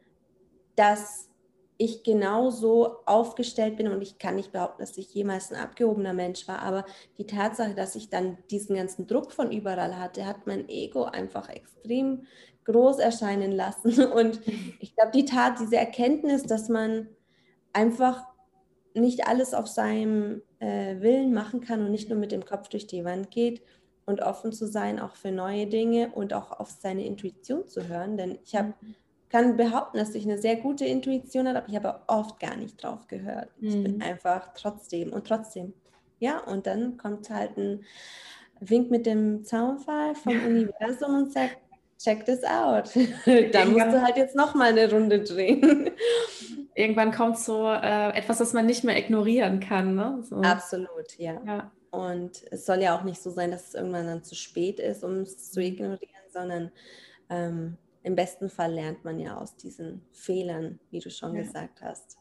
dass 0.74 1.30
ich 1.78 2.02
genauso 2.02 2.96
aufgestellt 3.06 3.76
bin 3.76 3.88
und 3.88 4.02
ich 4.02 4.18
kann 4.18 4.36
nicht 4.36 4.52
behaupten, 4.52 4.80
dass 4.80 4.96
ich 4.98 5.12
jemals 5.14 5.52
ein 5.52 5.60
abgehobener 5.60 6.14
Mensch 6.14 6.48
war, 6.48 6.60
aber 6.60 6.84
die 7.18 7.26
Tatsache, 7.26 7.74
dass 7.74 7.96
ich 7.96 8.08
dann 8.08 8.38
diesen 8.50 8.76
ganzen 8.76 9.06
Druck 9.06 9.32
von 9.32 9.52
überall 9.52 9.98
hatte, 9.98 10.26
hat 10.26 10.46
mein 10.46 10.68
Ego 10.68 11.04
einfach 11.04 11.48
extrem 11.48 12.26
groß 12.66 12.98
erscheinen 12.98 13.52
lassen. 13.52 14.04
Und 14.12 14.40
ich 14.80 14.94
glaube, 14.94 15.12
die 15.14 15.24
Tat, 15.24 15.58
diese 15.60 15.76
Erkenntnis, 15.76 16.42
dass 16.42 16.68
man 16.68 17.08
einfach 17.72 18.24
nicht 18.94 19.26
alles 19.26 19.54
auf 19.54 19.66
seinem 19.66 20.42
äh, 20.58 21.00
Willen 21.00 21.34
machen 21.34 21.60
kann 21.60 21.82
und 21.84 21.90
nicht 21.90 22.08
nur 22.08 22.18
mit 22.18 22.32
dem 22.32 22.46
Kopf 22.46 22.68
durch 22.68 22.86
die 22.86 23.04
Wand 23.04 23.30
geht, 23.30 23.60
und 24.06 24.22
offen 24.22 24.52
zu 24.52 24.66
sein, 24.66 25.00
auch 25.00 25.16
für 25.16 25.32
neue 25.32 25.66
Dinge 25.66 26.10
und 26.14 26.32
auch 26.32 26.52
auf 26.52 26.70
seine 26.70 27.04
Intuition 27.04 27.66
zu 27.66 27.88
hören. 27.88 28.16
Denn 28.16 28.38
ich 28.44 28.54
hab, 28.54 28.80
mhm. 28.80 28.94
kann 29.28 29.56
behaupten, 29.56 29.98
dass 29.98 30.14
ich 30.14 30.24
eine 30.24 30.38
sehr 30.38 30.56
gute 30.56 30.86
Intuition 30.86 31.48
habe, 31.48 31.58
aber 31.58 31.68
ich 31.68 31.76
habe 31.76 32.00
oft 32.06 32.40
gar 32.40 32.56
nicht 32.56 32.82
drauf 32.82 33.08
gehört. 33.08 33.50
Mhm. 33.60 33.68
Ich 33.68 33.82
bin 33.82 33.94
mhm. 33.96 34.02
einfach 34.02 34.52
trotzdem 34.54 35.12
und 35.12 35.26
trotzdem. 35.26 35.74
Ja, 36.20 36.38
und 36.38 36.66
dann 36.66 36.96
kommt 36.96 37.28
halt 37.28 37.58
ein 37.58 37.84
Wink 38.60 38.90
mit 38.90 39.04
dem 39.04 39.44
Zaunfall 39.44 40.14
vom 40.14 40.32
Universum 40.46 41.16
und 41.16 41.32
sagt, 41.32 41.58
check 41.98 42.24
this 42.24 42.42
out. 42.44 42.90
da 43.52 43.64
musst 43.64 43.86
du 43.86 44.02
halt 44.02 44.16
jetzt 44.16 44.36
nochmal 44.36 44.70
eine 44.70 44.90
Runde 44.90 45.22
drehen. 45.22 45.90
Irgendwann 46.74 47.12
kommt 47.12 47.38
so 47.38 47.66
äh, 47.68 48.10
etwas, 48.10 48.38
das 48.38 48.52
man 48.52 48.66
nicht 48.66 48.84
mehr 48.84 48.98
ignorieren 48.98 49.60
kann. 49.60 49.94
Ne? 49.94 50.22
So. 50.22 50.36
Absolut, 50.36 51.16
ja. 51.18 51.40
ja. 51.46 51.72
Und 51.90 52.42
es 52.50 52.66
soll 52.66 52.82
ja 52.82 52.98
auch 52.98 53.04
nicht 53.04 53.22
so 53.22 53.30
sein, 53.30 53.50
dass 53.50 53.68
es 53.68 53.74
irgendwann 53.74 54.06
dann 54.06 54.22
zu 54.22 54.34
spät 54.34 54.78
ist, 54.78 55.02
um 55.02 55.20
es 55.20 55.50
zu 55.50 55.60
mhm. 55.60 55.66
ignorieren, 55.66 56.24
sondern 56.30 56.70
ähm, 57.30 57.78
im 58.02 58.14
besten 58.14 58.50
Fall 58.50 58.72
lernt 58.72 59.04
man 59.04 59.18
ja 59.18 59.36
aus 59.36 59.56
diesen 59.56 60.02
Fehlern, 60.12 60.78
wie 60.90 61.00
du 61.00 61.10
schon 61.10 61.34
ja. 61.34 61.42
gesagt 61.42 61.80
hast. 61.82 62.18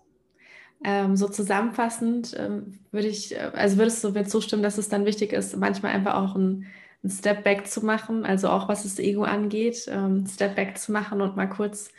Ähm, 0.84 1.16
so 1.16 1.28
zusammenfassend 1.28 2.36
ähm, 2.38 2.80
würde 2.92 3.08
ich, 3.08 3.36
äh, 3.36 3.52
also 3.54 3.78
würdest 3.78 4.04
du 4.04 4.12
mir 4.12 4.26
zustimmen, 4.26 4.64
dass 4.64 4.78
es 4.78 4.90
dann 4.90 5.06
wichtig 5.06 5.34
ist, 5.34 5.56
manchmal 5.58 5.94
einfach 5.94 6.16
auch 6.16 6.36
ein, 6.36 6.66
ein 7.06 7.10
Step 7.10 7.44
Back 7.44 7.68
zu 7.68 7.86
machen, 7.86 8.26
also 8.26 8.50
auch 8.50 8.68
was 8.68 8.84
das 8.84 9.00
Ego 9.00 9.24
angeht, 9.24 9.86
ähm, 9.90 10.26
Step 10.28 10.56
Back 10.56 10.78
zu 10.78 10.92
machen 10.92 11.22
und 11.22 11.36
mal 11.36 11.48
kurz 11.48 11.92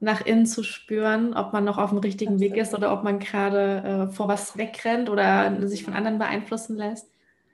nach 0.00 0.24
innen 0.24 0.46
zu 0.46 0.62
spüren, 0.62 1.34
ob 1.34 1.52
man 1.52 1.64
noch 1.64 1.78
auf 1.78 1.90
dem 1.90 1.98
richtigen 1.98 2.34
Absolut. 2.34 2.52
Weg 2.52 2.62
ist 2.62 2.74
oder 2.74 2.92
ob 2.92 3.02
man 3.02 3.18
gerade 3.18 4.08
äh, 4.10 4.12
vor 4.12 4.28
was 4.28 4.56
wegrennt 4.56 5.08
oder 5.08 5.66
sich 5.66 5.84
von 5.84 5.94
anderen 5.94 6.18
beeinflussen 6.18 6.76
lässt 6.76 7.08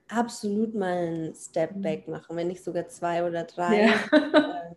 absolut 0.08 0.74
mal 0.74 0.96
einen 0.96 1.34
Step 1.34 1.74
mhm. 1.76 1.82
Back 1.82 2.08
machen, 2.08 2.36
wenn 2.36 2.48
nicht 2.48 2.64
sogar 2.64 2.88
zwei 2.88 3.26
oder 3.26 3.44
drei. 3.44 3.86
Ja. 3.86 3.94
Ähm, 4.12 4.76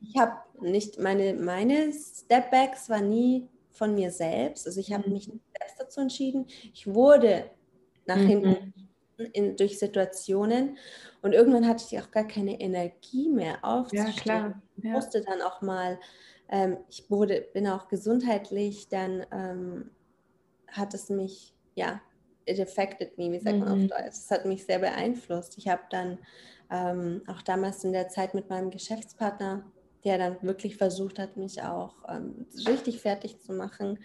ich 0.00 0.16
habe 0.16 0.32
nicht, 0.60 0.98
meine, 0.98 1.34
meine 1.34 1.92
Step 1.92 2.50
Backs 2.50 2.88
war 2.88 3.00
nie 3.00 3.48
von 3.70 3.94
mir 3.94 4.10
selbst. 4.10 4.66
Also 4.66 4.80
ich 4.80 4.92
habe 4.92 5.06
mhm. 5.06 5.14
mich 5.14 5.24
selbst 5.24 5.76
dazu 5.78 6.00
entschieden. 6.00 6.46
Ich 6.72 6.86
wurde 6.86 7.44
nach 8.06 8.16
mhm. 8.16 8.26
hinten 8.26 8.74
in, 9.32 9.56
durch 9.56 9.78
Situationen 9.78 10.78
und 11.22 11.32
irgendwann 11.32 11.66
hatte 11.66 11.84
ich 11.88 12.00
auch 12.00 12.10
gar 12.10 12.26
keine 12.26 12.60
Energie 12.60 13.28
mehr 13.28 13.58
aufzustehen. 13.62 14.06
Ja, 14.06 14.20
klar. 14.20 14.62
Ja. 14.76 14.82
Ich 14.82 14.90
musste 14.90 15.22
dann 15.22 15.42
auch 15.42 15.60
mal, 15.60 15.98
ähm, 16.48 16.78
ich 16.88 17.10
wurde, 17.10 17.46
bin 17.52 17.66
auch 17.66 17.88
gesundheitlich, 17.88 18.88
dann 18.88 19.26
ähm, 19.32 19.90
hat 20.68 20.94
es 20.94 21.08
mich, 21.08 21.54
ja, 21.74 22.00
it 22.46 22.60
affected 22.60 23.16
me, 23.18 23.30
wie 23.32 23.40
sagt 23.40 23.58
man 23.58 23.68
auf 23.68 23.76
mhm. 23.76 23.88
Deutsch. 23.88 24.08
Es 24.08 24.30
hat 24.30 24.46
mich 24.46 24.64
sehr 24.64 24.78
beeinflusst. 24.78 25.58
Ich 25.58 25.68
habe 25.68 25.82
dann 25.90 26.18
ähm, 26.70 27.22
auch 27.26 27.42
damals 27.42 27.84
in 27.84 27.92
der 27.92 28.08
Zeit 28.08 28.34
mit 28.34 28.48
meinem 28.48 28.70
Geschäftspartner, 28.70 29.64
der 30.04 30.18
dann 30.18 30.42
wirklich 30.42 30.76
versucht 30.76 31.18
hat, 31.18 31.36
mich 31.36 31.62
auch 31.62 31.96
ähm, 32.08 32.46
richtig 32.66 33.00
fertig 33.00 33.40
zu 33.40 33.52
machen, 33.52 33.98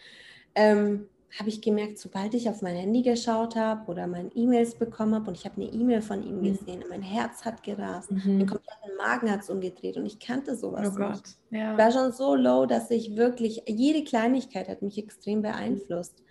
ähm, 0.56 1.10
habe 1.40 1.50
ich 1.50 1.62
gemerkt, 1.62 1.98
sobald 1.98 2.34
ich 2.36 2.48
auf 2.48 2.62
mein 2.62 2.76
Handy 2.76 3.02
geschaut 3.02 3.56
habe 3.56 3.90
oder 3.90 4.06
meine 4.06 4.30
E-Mails 4.36 4.76
bekommen 4.76 5.16
habe 5.16 5.28
und 5.30 5.38
ich 5.38 5.46
habe 5.46 5.62
eine 5.62 5.72
E-Mail 5.72 6.02
von 6.02 6.22
ihm 6.22 6.40
mhm. 6.40 6.44
gesehen, 6.44 6.84
mein 6.90 7.02
Herz 7.02 7.44
hat 7.44 7.64
gerast, 7.64 8.12
mhm. 8.12 8.38
mein 8.38 8.48
kompletten 8.48 8.96
Magen 8.98 9.32
hat 9.32 9.42
es 9.42 9.50
umgedreht 9.50 9.98
und 9.98 10.06
ich 10.06 10.20
kannte 10.20 10.56
sowas 10.56 10.92
oh 10.94 10.96
Gott. 10.96 11.12
nicht. 11.12 11.38
Ja. 11.50 11.72
Ich 11.72 11.78
war 11.78 11.92
schon 11.92 12.12
so 12.12 12.36
low, 12.36 12.66
dass 12.66 12.92
ich 12.92 13.16
wirklich, 13.16 13.64
jede 13.68 14.04
Kleinigkeit 14.04 14.68
hat 14.68 14.82
mich 14.84 14.98
extrem 14.98 15.42
beeinflusst. 15.42 16.24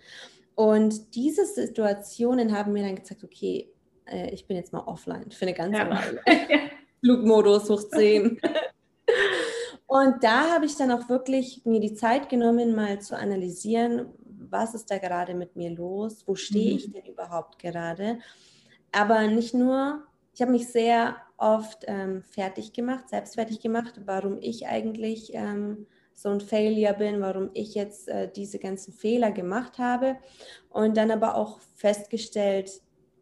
Und 0.55 1.17
diese 1.17 1.47
Situationen 1.47 2.57
haben 2.57 2.73
mir 2.73 2.85
dann 2.85 2.97
gezeigt, 2.97 3.25
okay, 3.25 3.73
äh, 4.07 4.31
ich 4.31 4.47
bin 4.47 4.57
jetzt 4.57 4.73
mal 4.73 4.85
offline 4.87 5.31
für 5.31 5.47
eine 5.47 5.55
ganze 5.55 5.79
ja. 5.79 5.91
Weile. 5.91 6.21
Flugmodus 7.01 7.69
hoch 7.69 7.89
10. 7.91 8.39
Und 9.87 10.25
da 10.25 10.55
habe 10.55 10.65
ich 10.65 10.77
dann 10.77 10.91
auch 10.91 11.09
wirklich 11.09 11.63
mir 11.65 11.81
die 11.81 11.95
Zeit 11.95 12.29
genommen, 12.29 12.75
mal 12.75 13.01
zu 13.01 13.17
analysieren, 13.17 14.07
was 14.53 14.75
ist 14.75 14.91
da 14.91 14.99
gerade 14.99 15.35
mit 15.35 15.57
mir 15.57 15.71
los, 15.71 16.23
wo 16.27 16.35
stehe 16.35 16.73
mhm. 16.73 16.77
ich 16.79 16.93
denn 16.93 17.07
überhaupt 17.07 17.59
gerade. 17.59 18.19
Aber 18.93 19.27
nicht 19.27 19.55
nur, 19.55 20.03
ich 20.35 20.43
habe 20.43 20.53
mich 20.53 20.69
sehr 20.69 21.17
oft 21.39 21.85
ähm, 21.89 22.23
fertig 22.23 22.73
gemacht, 22.73 23.09
selbst 23.09 23.35
fertig 23.35 23.61
gemacht, 23.61 24.01
warum 24.05 24.39
ich 24.41 24.67
eigentlich 24.67 25.33
ähm, 25.35 25.87
so 26.15 26.29
ein 26.29 26.41
Failure 26.41 26.95
bin, 26.95 27.21
warum 27.21 27.51
ich 27.55 27.75
jetzt 27.75 28.09
äh, 28.09 28.31
diese 28.31 28.59
ganzen 28.59 28.93
Fehler 28.93 29.33
gemacht 29.33 29.79
habe. 29.79 30.17
Und 30.71 30.97
dann 30.97 31.11
aber 31.11 31.35
auch 31.35 31.61
festgestellt, 31.75 32.71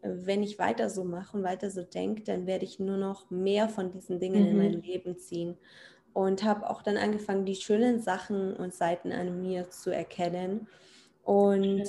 wenn 0.02 0.42
ich 0.42 0.58
weiter 0.58 0.90
so 0.90 1.04
mache 1.04 1.36
und 1.36 1.42
weiter 1.42 1.70
so 1.70 1.82
denke, 1.82 2.22
dann 2.22 2.46
werde 2.46 2.64
ich 2.64 2.78
nur 2.78 2.96
noch 2.96 3.30
mehr 3.30 3.68
von 3.68 3.90
diesen 3.90 4.18
Dingen 4.18 4.42
mhm. 4.42 4.48
in 4.48 4.56
mein 4.56 4.82
Leben 4.82 5.18
ziehen. 5.18 5.56
Und 6.12 6.42
habe 6.42 6.68
auch 6.68 6.82
dann 6.82 6.96
angefangen, 6.96 7.44
die 7.44 7.54
schönen 7.54 8.00
Sachen 8.00 8.54
und 8.56 8.74
Seiten 8.74 9.12
an 9.12 9.40
mir 9.40 9.70
zu 9.70 9.90
erkennen. 9.90 10.66
Und 11.22 11.84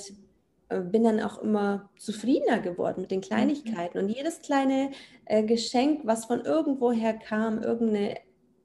äh, 0.68 0.80
bin 0.80 1.04
dann 1.04 1.20
auch 1.20 1.38
immer 1.38 1.90
zufriedener 1.98 2.60
geworden 2.60 3.02
mit 3.02 3.10
den 3.10 3.18
mhm. 3.18 3.24
Kleinigkeiten. 3.24 3.98
Und 3.98 4.08
jedes 4.08 4.40
kleine 4.40 4.90
äh, 5.26 5.42
Geschenk, 5.42 6.00
was 6.04 6.24
von 6.24 6.40
irgendwoher 6.40 7.14
kam, 7.14 7.62
irgendeine 7.62 8.16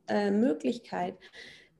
äh, 0.08 0.32
Möglichkeit, 0.32 1.16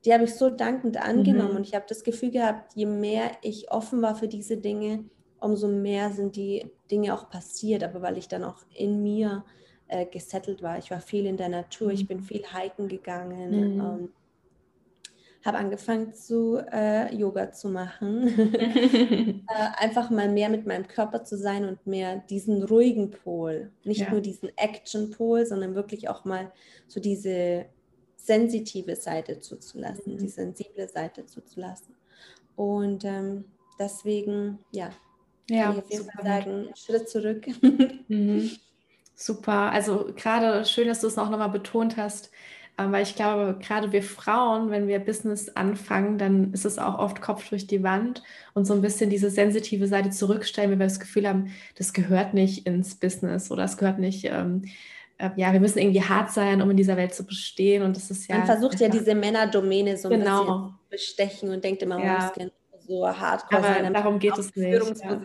die 0.04 0.12
habe 0.12 0.24
ich 0.24 0.34
so 0.34 0.50
dankend 0.50 0.96
angenommen. 0.96 1.52
Mhm. 1.52 1.56
Und 1.56 1.66
ich 1.66 1.74
habe 1.74 1.86
das 1.88 2.04
Gefühl 2.04 2.30
gehabt, 2.30 2.74
je 2.74 2.86
mehr 2.86 3.32
ich 3.42 3.70
offen 3.70 4.02
war 4.02 4.14
für 4.14 4.28
diese 4.28 4.56
Dinge, 4.56 5.04
umso 5.40 5.68
mehr 5.68 6.10
sind 6.10 6.36
die 6.36 6.70
Dinge 6.90 7.14
auch 7.14 7.30
passiert. 7.30 7.82
Aber 7.82 8.02
weil 8.02 8.18
ich 8.18 8.28
dann 8.28 8.44
auch 8.44 8.62
in 8.74 9.02
mir 9.02 9.44
äh, 9.88 10.06
gesettelt 10.06 10.62
war. 10.62 10.78
Ich 10.78 10.90
war 10.90 11.00
viel 11.00 11.26
in 11.26 11.36
der 11.36 11.48
Natur, 11.48 11.88
mhm. 11.88 11.94
ich 11.94 12.06
bin 12.06 12.20
viel 12.20 12.44
hiken 12.46 12.88
gegangen. 12.88 13.74
Mhm. 13.74 13.80
Ähm, 13.80 14.12
habe 15.44 15.58
angefangen 15.58 16.14
zu 16.14 16.58
äh, 16.72 17.14
Yoga 17.14 17.52
zu 17.52 17.68
machen. 17.68 18.28
äh, 19.48 19.68
einfach 19.76 20.10
mal 20.10 20.28
mehr 20.28 20.48
mit 20.48 20.66
meinem 20.66 20.88
Körper 20.88 21.24
zu 21.24 21.36
sein 21.36 21.64
und 21.64 21.86
mehr 21.86 22.16
diesen 22.16 22.62
ruhigen 22.64 23.10
Pol. 23.10 23.70
Nicht 23.84 24.00
ja. 24.00 24.10
nur 24.10 24.20
diesen 24.20 24.50
Action-Pol, 24.56 25.46
sondern 25.46 25.74
wirklich 25.74 26.08
auch 26.08 26.24
mal 26.24 26.52
so 26.88 27.00
diese 27.00 27.66
sensitive 28.16 28.96
Seite 28.96 29.40
zuzulassen, 29.40 30.14
mhm. 30.14 30.18
die 30.18 30.28
sensible 30.28 30.88
Seite 30.88 31.24
zuzulassen. 31.24 31.94
Und 32.56 33.04
ähm, 33.04 33.44
deswegen, 33.78 34.58
ja, 34.72 34.90
ja, 35.48 35.64
kann 35.64 35.72
ich 35.72 35.84
auf 35.84 35.90
jeden 35.90 36.10
Fall 36.10 36.24
sagen, 36.24 36.68
Schritt 36.74 37.08
zurück. 37.08 37.46
Mhm. 38.08 38.50
Super. 39.14 39.72
Also 39.72 40.12
gerade 40.14 40.64
schön, 40.64 40.88
dass 40.88 41.00
du 41.00 41.08
es 41.08 41.18
auch 41.18 41.28
nochmal 41.28 41.50
betont 41.50 41.96
hast, 41.96 42.30
weil 42.78 43.02
ich 43.02 43.16
glaube, 43.16 43.58
gerade 43.60 43.92
wir 43.92 44.02
Frauen, 44.02 44.70
wenn 44.70 44.86
wir 44.86 45.00
Business 45.00 45.48
anfangen, 45.50 46.16
dann 46.16 46.52
ist 46.52 46.64
es 46.64 46.78
auch 46.78 46.98
oft 46.98 47.20
Kopf 47.20 47.48
durch 47.48 47.66
die 47.66 47.82
Wand 47.82 48.22
und 48.54 48.66
so 48.66 48.74
ein 48.74 48.80
bisschen 48.80 49.10
diese 49.10 49.30
sensitive 49.30 49.88
Seite 49.88 50.10
zurückstellen, 50.10 50.70
wenn 50.70 50.78
wir 50.78 50.86
das 50.86 51.00
Gefühl 51.00 51.28
haben, 51.28 51.52
das 51.76 51.92
gehört 51.92 52.34
nicht 52.34 52.66
ins 52.66 52.94
Business 52.94 53.50
oder 53.50 53.64
es 53.64 53.76
gehört 53.76 53.98
nicht. 53.98 54.24
Ähm, 54.26 54.62
äh, 55.18 55.30
ja, 55.34 55.52
wir 55.52 55.58
müssen 55.58 55.78
irgendwie 55.78 56.02
hart 56.02 56.30
sein, 56.30 56.62
um 56.62 56.70
in 56.70 56.76
dieser 56.76 56.96
Welt 56.96 57.12
zu 57.12 57.26
bestehen. 57.26 57.82
Und 57.82 57.96
das 57.96 58.10
ist 58.10 58.28
ja. 58.28 58.38
Man 58.38 58.46
versucht 58.46 58.78
ja 58.78 58.88
diese 58.88 59.14
Männerdomäne 59.14 59.96
so 59.96 60.08
ein 60.08 60.20
genau. 60.20 60.40
bisschen 60.40 60.46
zu 60.46 60.74
bestechen 60.90 61.50
und 61.50 61.64
denkt 61.64 61.82
immer, 61.82 61.98
ja. 61.98 62.32
man 62.36 62.50
muss 62.70 62.86
so 62.86 63.04
Aber 63.04 63.62
sein. 63.62 63.92
Darum 63.92 64.18
geht 64.20 64.38
es 64.38 64.54
nicht. 64.54 65.02
Ja. 65.02 65.20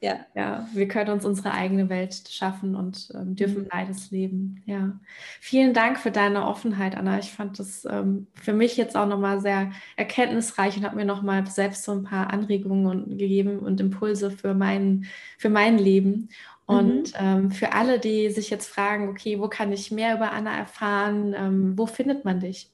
Ja. 0.00 0.26
ja, 0.34 0.68
wir 0.74 0.88
können 0.88 1.10
uns 1.10 1.24
unsere 1.24 1.52
eigene 1.52 1.88
Welt 1.88 2.28
schaffen 2.28 2.76
und 2.76 3.08
ähm, 3.14 3.34
dürfen 3.34 3.62
mhm. 3.62 3.68
beides 3.68 4.10
leben. 4.10 4.62
Ja, 4.66 5.00
vielen 5.40 5.72
Dank 5.72 5.98
für 5.98 6.10
deine 6.10 6.46
Offenheit, 6.46 6.96
Anna. 6.96 7.18
Ich 7.18 7.32
fand 7.32 7.58
das 7.58 7.86
ähm, 7.86 8.26
für 8.34 8.52
mich 8.52 8.76
jetzt 8.76 8.94
auch 8.94 9.06
nochmal 9.06 9.40
sehr 9.40 9.72
erkenntnisreich 9.96 10.76
und 10.76 10.84
habe 10.84 10.96
mir 10.96 11.06
nochmal 11.06 11.46
selbst 11.46 11.84
so 11.84 11.92
ein 11.92 12.04
paar 12.04 12.30
Anregungen 12.30 12.86
und, 12.86 13.18
gegeben 13.18 13.58
und 13.58 13.80
Impulse 13.80 14.30
für 14.30 14.52
mein, 14.52 15.06
für 15.38 15.48
mein 15.48 15.78
Leben. 15.78 16.28
Und 16.66 17.12
mhm. 17.14 17.18
ähm, 17.18 17.50
für 17.50 17.72
alle, 17.72 17.98
die 17.98 18.28
sich 18.30 18.50
jetzt 18.50 18.66
fragen, 18.66 19.08
okay, 19.08 19.40
wo 19.40 19.48
kann 19.48 19.72
ich 19.72 19.90
mehr 19.90 20.14
über 20.16 20.32
Anna 20.32 20.54
erfahren? 20.56 21.34
Ähm, 21.34 21.78
wo 21.78 21.86
findet 21.86 22.24
man 22.24 22.40
dich? 22.40 22.70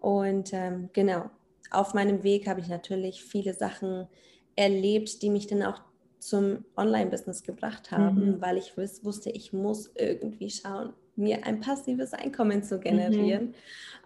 Und 0.00 0.52
ähm, 0.52 0.90
genau, 0.92 1.30
auf 1.70 1.94
meinem 1.94 2.22
Weg 2.22 2.46
habe 2.46 2.60
ich 2.60 2.68
natürlich 2.68 3.24
viele 3.24 3.54
Sachen 3.54 4.06
erlebt, 4.54 5.22
die 5.22 5.30
mich 5.30 5.46
dann 5.46 5.62
auch 5.62 5.80
zum 6.22 6.64
Online-Business 6.76 7.42
gebracht 7.42 7.90
haben, 7.90 8.36
mhm. 8.36 8.40
weil 8.40 8.56
ich 8.56 8.76
wus 8.78 9.04
wusste, 9.04 9.30
ich 9.30 9.52
muss 9.52 9.90
irgendwie 9.96 10.50
schauen, 10.50 10.92
mir 11.16 11.44
ein 11.44 11.60
passives 11.60 12.12
Einkommen 12.14 12.62
zu 12.62 12.78
generieren, 12.78 13.46
mhm. 13.46 13.54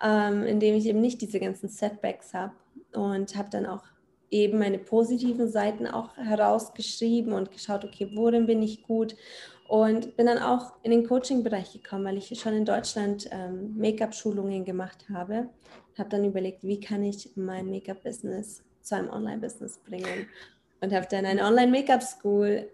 ähm, 0.02 0.42
indem 0.44 0.76
ich 0.76 0.86
eben 0.86 1.02
nicht 1.02 1.20
diese 1.20 1.38
ganzen 1.38 1.68
Setbacks 1.68 2.32
habe 2.32 2.54
und 2.94 3.36
habe 3.36 3.50
dann 3.50 3.66
auch 3.66 3.84
eben 4.30 4.58
meine 4.58 4.78
positiven 4.78 5.50
Seiten 5.50 5.86
auch 5.86 6.16
herausgeschrieben 6.16 7.34
und 7.34 7.52
geschaut, 7.52 7.84
okay, 7.84 8.10
worin 8.14 8.46
bin 8.46 8.62
ich 8.62 8.82
gut 8.82 9.14
und 9.68 10.16
bin 10.16 10.24
dann 10.24 10.38
auch 10.38 10.72
in 10.82 10.92
den 10.92 11.06
Coaching-Bereich 11.06 11.74
gekommen, 11.74 12.06
weil 12.06 12.16
ich 12.16 12.40
schon 12.40 12.54
in 12.54 12.64
Deutschland 12.64 13.28
ähm, 13.30 13.76
Make-up-Schulungen 13.76 14.64
gemacht 14.64 15.04
habe. 15.12 15.50
Habe 15.98 16.08
dann 16.08 16.24
überlegt, 16.24 16.64
wie 16.64 16.80
kann 16.80 17.02
ich 17.02 17.30
mein 17.36 17.70
Make-up-Business 17.70 18.62
zu 18.80 18.96
einem 18.96 19.10
Online-Business 19.10 19.78
bringen 19.78 20.28
und 20.80 20.92
habe 20.92 21.06
dann 21.10 21.24
eine 21.24 21.44
Online-Make-up-School 21.44 22.70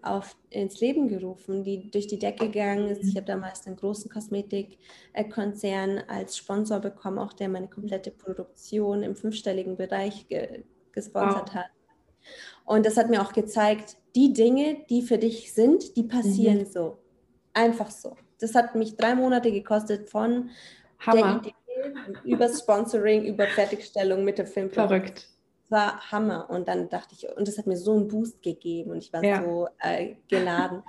ins 0.49 0.79
Leben 0.81 1.07
gerufen, 1.07 1.63
die 1.63 1.89
durch 1.89 2.07
die 2.07 2.19
Decke 2.19 2.49
gegangen 2.49 2.89
ist. 2.89 3.03
Ich 3.03 3.15
habe 3.15 3.25
damals 3.25 3.65
einen 3.65 3.77
großen 3.77 4.11
Kosmetikkonzern 4.11 6.03
als 6.07 6.37
Sponsor 6.37 6.79
bekommen, 6.79 7.19
auch 7.19 7.33
der 7.33 7.49
meine 7.49 7.67
komplette 7.67 8.11
Produktion 8.11 9.03
im 9.03 9.15
fünfstelligen 9.15 9.77
Bereich 9.77 10.27
ge 10.27 10.63
gesponsert 10.91 11.49
wow. 11.49 11.55
hat. 11.55 11.71
Und 12.65 12.85
das 12.85 12.97
hat 12.97 13.09
mir 13.09 13.21
auch 13.21 13.33
gezeigt, 13.33 13.97
die 14.15 14.31
Dinge, 14.31 14.85
die 14.89 15.01
für 15.01 15.17
dich 15.17 15.53
sind, 15.53 15.97
die 15.97 16.03
passieren 16.03 16.59
mhm. 16.59 16.65
so. 16.65 16.97
Einfach 17.53 17.89
so. 17.89 18.15
Das 18.39 18.53
hat 18.53 18.75
mich 18.75 18.95
drei 18.95 19.15
Monate 19.15 19.51
gekostet 19.51 20.09
von 20.09 20.51
Hammer. 20.99 21.41
der 21.43 21.51
Idee 21.51 21.55
über 22.23 22.47
Sponsoring, 22.47 23.25
über 23.25 23.47
Fertigstellung 23.47 24.23
mit 24.23 24.37
der 24.37 24.45
Film. 24.45 24.69
Verrückt 24.69 25.32
war 25.73 26.09
Hammer. 26.11 26.49
Und 26.49 26.69
dann 26.69 26.87
dachte 26.87 27.15
ich, 27.15 27.27
und 27.35 27.47
das 27.47 27.57
hat 27.57 27.67
mir 27.67 27.75
so 27.75 27.93
einen 27.93 28.07
Boost 28.07 28.41
gegeben 28.41 28.91
und 28.91 28.99
ich 28.99 29.11
war 29.11 29.21
ja. 29.23 29.43
so 29.43 29.67
äh, 29.79 30.15
geladen. 30.29 30.83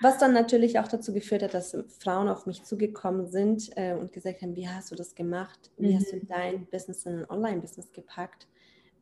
Was 0.00 0.18
dann 0.18 0.32
natürlich 0.32 0.78
auch 0.78 0.88
dazu 0.88 1.12
geführt 1.12 1.42
hat, 1.42 1.54
dass 1.54 1.76
Frauen 1.98 2.28
auf 2.28 2.46
mich 2.46 2.62
zugekommen 2.62 3.26
sind 3.26 3.70
äh, 3.76 3.94
und 3.94 4.12
gesagt 4.12 4.42
haben, 4.42 4.54
wie 4.54 4.68
hast 4.68 4.90
du 4.90 4.94
das 4.94 5.14
gemacht? 5.14 5.70
Wie 5.76 5.92
mhm. 5.92 5.98
hast 5.98 6.12
du 6.12 6.16
mhm. 6.16 6.28
dein 6.28 6.66
Business 6.66 7.06
in 7.06 7.20
ein 7.20 7.30
Online-Business 7.30 7.90
gepackt? 7.92 8.46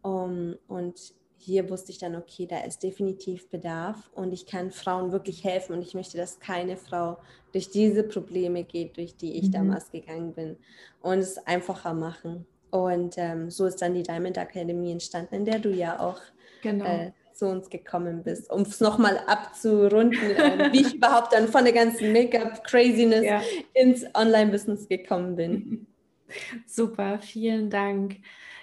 Um, 0.02 0.56
und 0.66 1.14
hier 1.38 1.68
wusste 1.70 1.90
ich 1.90 1.98
dann, 1.98 2.14
okay, 2.14 2.46
da 2.46 2.60
ist 2.60 2.82
definitiv 2.82 3.48
Bedarf 3.48 4.10
und 4.14 4.32
ich 4.32 4.46
kann 4.46 4.70
Frauen 4.70 5.10
wirklich 5.10 5.42
helfen 5.42 5.74
und 5.74 5.82
ich 5.82 5.94
möchte, 5.94 6.16
dass 6.16 6.38
keine 6.38 6.76
Frau 6.76 7.18
durch 7.52 7.70
diese 7.70 8.04
Probleme 8.04 8.62
geht, 8.62 8.96
durch 8.96 9.16
die 9.16 9.34
ich 9.34 9.48
mhm. 9.48 9.52
damals 9.52 9.90
gegangen 9.90 10.34
bin 10.34 10.56
und 11.00 11.18
es 11.18 11.38
einfacher 11.38 11.94
machen. 11.94 12.46
Und 12.72 13.18
ähm, 13.18 13.50
so 13.50 13.66
ist 13.66 13.82
dann 13.82 13.92
die 13.92 14.02
Diamond 14.02 14.38
Academy 14.38 14.90
entstanden, 14.90 15.34
in 15.34 15.44
der 15.44 15.58
du 15.58 15.68
ja 15.68 16.00
auch 16.00 16.18
genau. 16.62 16.86
äh, 16.86 17.12
zu 17.34 17.46
uns 17.46 17.68
gekommen 17.68 18.22
bist, 18.22 18.50
um 18.50 18.62
es 18.62 18.80
nochmal 18.80 19.20
abzurunden, 19.26 20.30
äh, 20.30 20.72
wie 20.72 20.80
ich 20.80 20.94
überhaupt 20.94 21.34
dann 21.34 21.48
von 21.48 21.64
der 21.64 21.74
ganzen 21.74 22.12
Make-up-Craziness 22.14 23.24
ja. 23.24 23.42
ins 23.74 24.06
Online-Business 24.14 24.88
gekommen 24.88 25.36
bin. 25.36 25.86
Super, 26.66 27.18
vielen 27.20 27.68
Dank. 27.68 28.16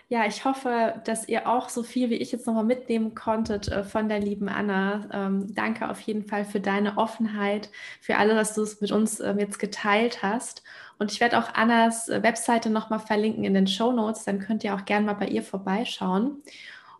Ja, 0.07 0.25
ich 0.25 0.43
hoffe, 0.43 0.99
dass 1.05 1.27
ihr 1.27 1.47
auch 1.47 1.69
so 1.69 1.83
viel 1.83 2.09
wie 2.09 2.15
ich 2.15 2.31
jetzt 2.31 2.47
nochmal 2.47 2.63
mitnehmen 2.63 3.13
konntet 3.13 3.67
äh, 3.67 3.83
von 3.83 4.09
der 4.09 4.19
lieben 4.19 4.49
Anna. 4.49 5.07
Ähm, 5.13 5.53
danke 5.53 5.87
auf 5.87 5.99
jeden 5.99 6.25
Fall 6.25 6.45
für 6.45 6.59
deine 6.59 6.97
Offenheit, 6.97 7.69
für 8.01 8.17
alles, 8.17 8.35
was 8.35 8.55
du 8.55 8.63
es 8.63 8.81
mit 8.81 8.91
uns 8.91 9.19
ähm, 9.19 9.37
jetzt 9.37 9.59
geteilt 9.59 10.23
hast. 10.23 10.63
Und 10.99 11.11
ich 11.11 11.19
werde 11.19 11.39
auch 11.39 11.53
Annas 11.53 12.09
äh, 12.09 12.21
Webseite 12.21 12.69
nochmal 12.69 12.99
verlinken 12.99 13.45
in 13.45 13.53
den 13.55 13.67
Show 13.67 13.91
Notes. 13.91 14.25
Dann 14.25 14.39
könnt 14.39 14.63
ihr 14.63 14.75
auch 14.75 14.85
gerne 14.85 15.05
mal 15.05 15.13
bei 15.13 15.27
ihr 15.27 15.41
vorbeischauen. 15.41 16.43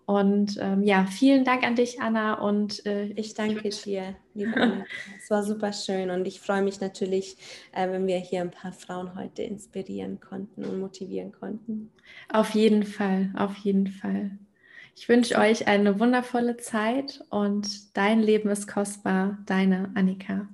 Und 0.05 0.57
ähm, 0.59 0.81
ja, 0.81 1.05
vielen 1.05 1.45
Dank 1.45 1.63
an 1.63 1.75
dich, 1.75 2.01
Anna. 2.01 2.33
Und 2.33 2.83
äh, 2.88 3.09
ich 3.09 3.35
danke 3.35 3.69
dir, 3.69 4.15
liebe 4.33 4.53
Anna. 4.59 4.85
Es 5.19 5.29
war 5.29 5.43
super 5.43 5.71
schön 5.71 6.09
und 6.09 6.25
ich 6.25 6.39
freue 6.39 6.63
mich 6.63 6.81
natürlich, 6.81 7.38
äh, 7.73 7.88
wenn 7.91 8.07
wir 8.07 8.17
hier 8.17 8.41
ein 8.41 8.49
paar 8.49 8.71
Frauen 8.71 9.13
heute 9.13 9.43
inspirieren 9.43 10.19
konnten 10.19 10.65
und 10.65 10.79
motivieren 10.79 11.31
konnten. 11.31 11.91
Auf 12.33 12.55
jeden 12.55 12.83
Fall, 12.83 13.31
auf 13.38 13.55
jeden 13.57 13.85
Fall. 13.85 14.31
Ich 14.95 15.07
wünsche 15.07 15.38
euch 15.38 15.67
eine 15.67 15.99
wundervolle 15.99 16.57
Zeit 16.57 17.23
und 17.29 17.95
dein 17.95 18.19
Leben 18.19 18.49
ist 18.49 18.67
kostbar, 18.67 19.38
deine 19.45 19.91
Annika. 19.93 20.47